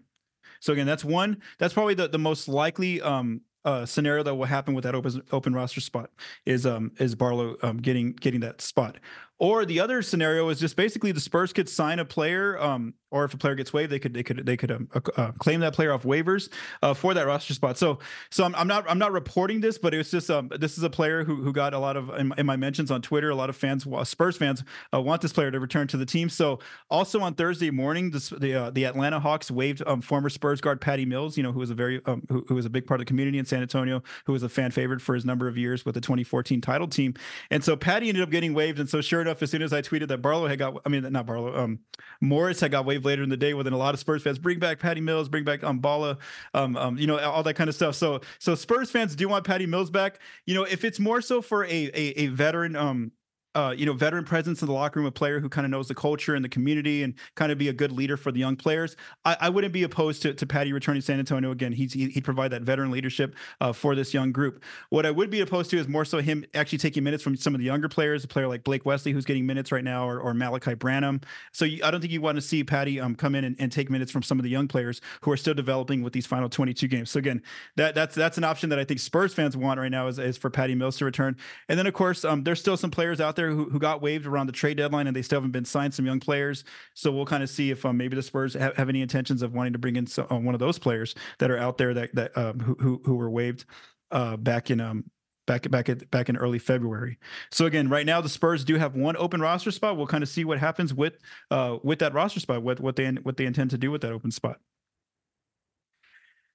So 0.60 0.74
again, 0.74 0.88
that's 0.88 1.06
one. 1.06 1.42
That's 1.60 1.74
probably 1.74 1.94
the, 1.94 2.08
the 2.08 2.20
most 2.20 2.48
likely 2.48 3.02
um, 3.02 3.42
uh, 3.66 3.86
scenario 3.86 4.24
that 4.24 4.36
will 4.36 4.46
happen 4.46 4.74
with 4.74 4.84
that 4.84 4.96
open 4.96 5.22
open 5.32 5.54
roster 5.54 5.82
spot 5.82 6.10
is 6.46 6.66
um 6.66 6.92
is 6.98 7.14
Barlow 7.14 7.58
um, 7.62 7.78
getting 7.78 8.14
getting 8.14 8.40
that 8.42 8.60
spot. 8.62 8.98
Or 9.42 9.66
the 9.66 9.80
other 9.80 10.04
scenario 10.04 10.48
is 10.50 10.60
just 10.60 10.76
basically 10.76 11.12
the 11.12 11.20
Spurs 11.20 11.52
could 11.52 11.68
sign 11.68 11.98
a 11.98 12.06
player, 12.06 12.62
um, 12.62 12.94
or 13.10 13.26
if 13.26 13.34
a 13.34 13.38
player 13.38 13.56
gets 13.56 13.74
waived, 13.74 13.92
they 13.92 13.98
could 13.98 14.14
they 14.14 14.22
could 14.22 14.46
they 14.46 14.56
could 14.56 14.70
um, 14.70 14.88
uh, 15.18 15.32
claim 15.40 15.62
that 15.62 15.74
player 15.74 15.92
off 15.92 16.04
waivers 16.04 16.50
uh, 16.84 16.94
for 16.94 17.16
that 17.16 17.26
roster 17.26 17.56
spot. 17.56 17.76
So 17.76 17.98
so 18.30 18.44
I'm, 18.44 18.54
I'm, 18.54 18.68
not 18.68 18.88
I'm 18.88 19.00
not 19.00 19.12
reporting 19.12 19.60
this, 19.60 19.80
but 19.80 19.96
it 19.96 19.98
was 19.98 20.12
just 20.12 20.30
um 20.30 20.52
this 20.60 20.78
is 20.78 20.84
a 20.84 20.92
player 20.92 21.24
who 21.24 21.38
who 21.38 21.52
got 21.52 21.74
a 21.74 21.80
lot 21.80 21.98
of 21.98 22.12
in, 22.12 22.32
in 22.38 22.46
my 22.46 22.56
mentions 22.56 22.92
on 22.92 23.02
Twitter. 23.02 23.32
A 23.32 23.36
lot 23.36 23.50
of 23.50 23.56
fans, 23.56 23.88
Spurs 24.04 24.38
fans, 24.38 24.64
uh, 24.94 25.02
want 25.02 25.24
this 25.24 25.34
player 25.34 25.50
to 25.50 25.60
return 25.60 25.88
to 25.88 25.98
the 25.98 26.06
team. 26.06 26.30
So 26.30 26.60
also 26.92 27.20
on 27.22 27.34
Thursday 27.34 27.72
morning, 27.72 28.12
this, 28.12 28.30
the 28.30 28.54
uh, 28.54 28.70
the 28.70 28.86
Atlanta 28.86 29.20
Hawks 29.20 29.50
waived 29.50 29.82
um, 29.88 30.02
former 30.02 30.30
Spurs 30.30 30.62
guard 30.62 30.80
Patty 30.82 31.04
Mills, 31.04 31.36
you 31.36 31.42
know, 31.42 31.52
who 31.52 31.62
was 31.62 31.72
a 31.72 31.76
very 31.76 32.00
um, 32.06 32.22
who, 32.30 32.46
who 32.48 32.54
was 32.54 32.68
a 32.68 32.70
big 32.70 32.86
part 32.86 33.00
of 33.00 33.08
the 33.08 33.10
community 33.10 33.40
in 33.40 33.46
San 33.46 33.64
Antonio, 33.64 34.04
who 34.28 34.34
was 34.34 34.44
a 34.44 34.50
fan 34.50 34.70
favorite 34.70 35.02
for 35.02 35.16
his 35.16 35.26
number 35.26 35.48
of 35.48 35.58
years 35.58 35.84
with 35.84 35.96
the 35.96 36.02
2014 36.02 36.62
title 36.62 36.88
team. 36.88 37.16
And 37.50 37.64
so 37.64 37.76
Patty 37.76 38.08
ended 38.08 38.22
up 38.22 38.30
getting 38.30 38.54
waived. 38.54 38.80
And 38.80 38.88
so 38.88 39.02
sure 39.02 39.20
enough, 39.20 39.31
as 39.40 39.52
soon 39.52 39.62
as 39.62 39.72
I 39.72 39.82
tweeted 39.82 40.08
that 40.08 40.18
Barlow 40.18 40.48
had 40.48 40.58
got, 40.58 40.82
I 40.86 40.90
mean, 40.90 41.10
not 41.12 41.26
Barlow, 41.28 41.56
um, 41.56 41.80
Morris 42.22 42.60
had 42.60 42.72
got 42.72 42.86
waived 42.86 43.06
later 43.06 43.22
in 43.22 43.30
the 43.30 43.38
day 43.38 43.54
within 43.54 43.74
a 43.74 43.78
lot 43.78 43.94
of 43.94 44.00
Spurs 44.00 44.24
fans, 44.24 44.40
bring 44.40 44.58
back 44.58 44.80
Patty 44.80 45.02
Mills, 45.02 45.30
bring 45.30 45.44
back 45.44 45.64
um, 45.64 45.80
Balla, 45.80 46.18
um, 46.54 46.76
um, 46.78 46.98
you 46.98 47.06
know, 47.06 47.20
all 47.20 47.44
that 47.44 47.54
kind 47.54 47.70
of 47.70 47.76
stuff. 47.76 47.96
So, 47.96 48.22
so 48.40 48.56
Spurs 48.56 48.90
fans 48.90 49.16
do 49.16 49.28
want 49.28 49.46
Patty 49.46 49.66
Mills 49.66 49.92
back. 49.92 50.20
You 50.46 50.56
know, 50.56 50.64
if 50.64 50.84
it's 50.84 51.00
more 51.00 51.22
so 51.22 51.42
for 51.42 51.66
a, 51.66 51.70
a, 51.70 52.14
a 52.18 52.28
veteran, 52.28 52.76
um, 52.76 53.12
uh, 53.54 53.74
you 53.78 53.86
know, 53.86 53.94
veteran 53.94 54.24
presence 54.24 54.62
in 54.62 54.68
the 54.68 54.74
locker 54.74 55.00
room, 55.00 55.08
a 55.08 55.12
player 55.12 55.40
who 55.40 55.50
kind 55.50 55.66
of 55.66 55.72
knows 55.72 55.88
the 55.88 55.96
culture 55.96 56.36
and 56.36 56.44
the 56.44 56.50
community 56.50 57.04
and 57.04 57.14
kind 57.36 57.52
of 57.52 57.58
be 57.58 57.68
a 57.68 57.74
good 57.74 57.92
leader 57.92 58.16
for 58.16 58.32
the 58.32 58.40
young 58.40 58.56
players. 58.56 58.96
I, 59.26 59.38
I 59.42 59.50
wouldn't 59.50 59.74
be 59.74 59.84
opposed 59.84 60.22
to, 60.22 60.34
to 60.34 60.46
Patty 60.46 60.72
returning 60.72 61.02
to 61.02 61.06
San 61.06 61.20
Antonio 61.20 61.52
again. 61.52 61.74
He's, 61.74 61.94
he'd 61.94 62.24
provide 62.24 62.52
that 62.52 62.62
veteran 62.62 62.92
leadership 62.92 63.36
uh, 63.60 63.74
for 63.74 63.94
this 63.96 64.14
young 64.14 64.32
group. 64.32 64.64
What 64.90 65.06
I 65.06 65.12
would 65.12 65.30
be 65.30 65.42
opposed 65.42 65.70
to 65.72 65.78
is 65.78 65.88
more 65.88 66.06
so 66.06 66.20
him 66.20 66.46
actually 66.54 66.78
taking 66.78 67.04
minutes 67.04 67.24
from 67.24 67.36
some 67.36 67.54
of 67.54 67.60
the 67.60 67.66
younger 67.66 67.90
players, 67.90 68.24
a 68.24 68.28
player 68.28 68.48
like 68.48 68.64
Blake 68.64 68.86
Wesley, 68.86 69.12
who's 69.12 69.26
getting 69.26 69.46
minutes 69.46 69.72
right 69.72 69.84
now, 69.84 70.08
or, 70.08 70.20
or 70.20 70.34
Malaki 70.34 70.78
Branham. 70.78 71.20
So 71.52 71.66
you, 71.66 71.84
I 71.84 71.92
don't 71.92 72.00
think 72.00 72.14
you 72.14 72.22
want 72.22 72.38
to 72.38 72.42
see 72.42 72.64
Patty 72.64 73.00
um, 73.00 73.16
come 73.16 73.36
in 73.36 73.44
and, 73.44 73.56
and, 73.60 73.72
take 73.72 73.90
minutes 73.90 74.12
from 74.12 74.22
some 74.22 74.38
of 74.38 74.44
the 74.44 74.50
young 74.50 74.68
players 74.68 75.00
who 75.22 75.32
are 75.32 75.38
still 75.38 75.54
developing 75.54 76.02
with 76.02 76.12
these 76.12 76.26
final 76.26 76.50
22 76.50 76.90
games. 76.90 77.10
So 77.10 77.20
again, 77.20 77.42
that 77.78 77.96
that's 77.96 78.14
that's 78.16 78.38
an 78.38 78.44
option 78.44 78.70
that 78.70 78.80
I 78.80 78.84
think 78.84 79.00
Spurs 79.00 79.34
fans 79.34 79.56
want 79.56 79.80
right 79.80 79.92
now 79.92 80.08
is, 80.08 80.20
is 80.20 80.38
for 80.38 80.50
Patty 80.50 80.76
Mills 80.76 80.98
to 80.98 81.06
return. 81.06 81.38
And 81.70 81.80
then 81.80 81.88
of 81.88 81.94
course, 81.94 82.26
um, 82.26 82.44
there's 82.44 82.60
still 82.60 82.76
some 82.76 82.92
players 82.92 83.22
out 83.22 83.38
there 83.42 83.52
who, 83.52 83.70
who 83.70 83.80
got 83.80 84.02
waived 84.02 84.26
around 84.26 84.48
the 84.48 84.54
trade 84.54 84.78
deadline, 84.78 85.08
and 85.08 85.16
they 85.16 85.22
still 85.22 85.38
haven't 85.38 85.52
been 85.52 85.66
signed. 85.66 85.94
Some 85.94 86.06
young 86.06 86.20
players, 86.20 86.64
so 86.94 87.12
we'll 87.12 87.26
kind 87.26 87.44
of 87.44 87.50
see 87.50 87.72
if 87.72 87.86
um, 87.86 87.98
maybe 87.98 88.16
the 88.16 88.24
Spurs 88.24 88.54
have, 88.54 88.76
have, 88.78 88.90
any 88.90 89.02
intentions 89.02 89.42
of 89.42 89.54
wanting 89.54 89.74
to 89.74 89.80
bring 89.80 89.96
in 89.96 90.08
some, 90.08 90.28
uh, 90.30 90.38
one 90.38 90.54
of 90.54 90.60
those 90.60 90.78
players 90.78 91.16
that 91.40 91.50
are 91.50 91.58
out 91.58 91.78
there 91.78 91.94
that 91.94 92.14
that 92.16 92.38
um, 92.38 92.60
who, 92.60 92.76
who 92.80 93.02
who 93.06 93.16
were 93.16 93.30
waived 93.30 93.66
uh, 94.12 94.38
back 94.38 94.70
in 94.70 94.80
um 94.80 95.06
back 95.48 95.70
back 95.70 95.90
at 95.90 96.10
back 96.12 96.30
in 96.30 96.38
early 96.38 96.60
February. 96.60 97.18
So 97.52 97.66
again, 97.66 97.90
right 97.90 98.06
now 98.06 98.22
the 98.22 98.30
Spurs 98.30 98.64
do 98.64 98.76
have 98.76 98.96
one 98.96 99.18
open 99.18 99.42
roster 99.42 99.72
spot. 99.72 99.98
We'll 99.98 100.08
kind 100.08 100.24
of 100.24 100.30
see 100.30 100.46
what 100.46 100.60
happens 100.60 100.94
with 100.94 101.18
uh 101.50 101.78
with 101.84 102.00
that 102.00 102.14
roster 102.14 102.40
spot, 102.40 102.62
what 102.62 102.80
what 102.80 102.96
they 102.96 103.10
what 103.10 103.38
they 103.38 103.46
intend 103.46 103.72
to 103.72 103.78
do 103.78 103.92
with 103.92 104.02
that 104.02 104.12
open 104.12 104.32
spot. 104.32 104.60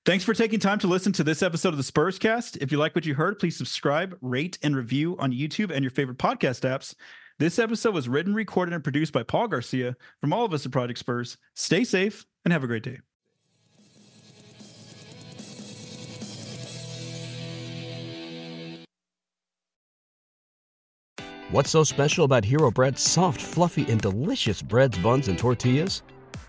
Thanks 0.07 0.23
for 0.23 0.35
taking 0.35 0.61
time 0.61 0.79
to 0.79 0.87
listen 0.87 1.13
to 1.15 1.25
this 1.25 1.43
episode 1.43 1.71
of 1.71 1.79
the 1.79 1.83
Spurs 1.83 2.17
Cast. 2.17 2.57
If 2.59 2.71
you 2.71 2.79
like 2.79 2.95
what 2.95 3.07
you 3.07 3.17
heard, 3.17 3.41
please 3.41 3.57
subscribe, 3.57 4.17
rate, 4.21 4.57
and 4.63 4.77
review 4.77 5.17
on 5.19 5.33
YouTube 5.33 5.73
and 5.73 5.83
your 5.83 5.91
favorite 5.91 6.17
podcast 6.17 6.61
apps. 6.61 6.95
This 7.41 7.59
episode 7.59 7.93
was 7.93 8.09
written, 8.09 8.33
recorded, 8.33 8.73
and 8.73 8.85
produced 8.85 9.13
by 9.13 9.25
Paul 9.25 9.49
Garcia. 9.49 9.97
From 10.21 10.33
all 10.33 10.45
of 10.45 10.55
us 10.55 10.65
at 10.65 10.71
Project 10.71 11.01
Spurs, 11.01 11.39
stay 11.55 11.83
safe 11.83 12.25
and 12.45 12.53
have 12.53 12.63
a 12.63 12.69
great 12.69 12.85
day. 12.85 13.01
What's 21.51 21.71
so 21.71 21.83
special 21.83 22.25
about 22.25 22.45
Hero 22.45 22.71
Bread's 22.71 23.03
soft, 23.03 23.41
fluffy, 23.41 23.91
and 23.91 24.01
delicious 24.01 24.63
breads, 24.63 24.97
buns, 24.99 25.27
and 25.27 25.37
tortillas? 25.37 26.03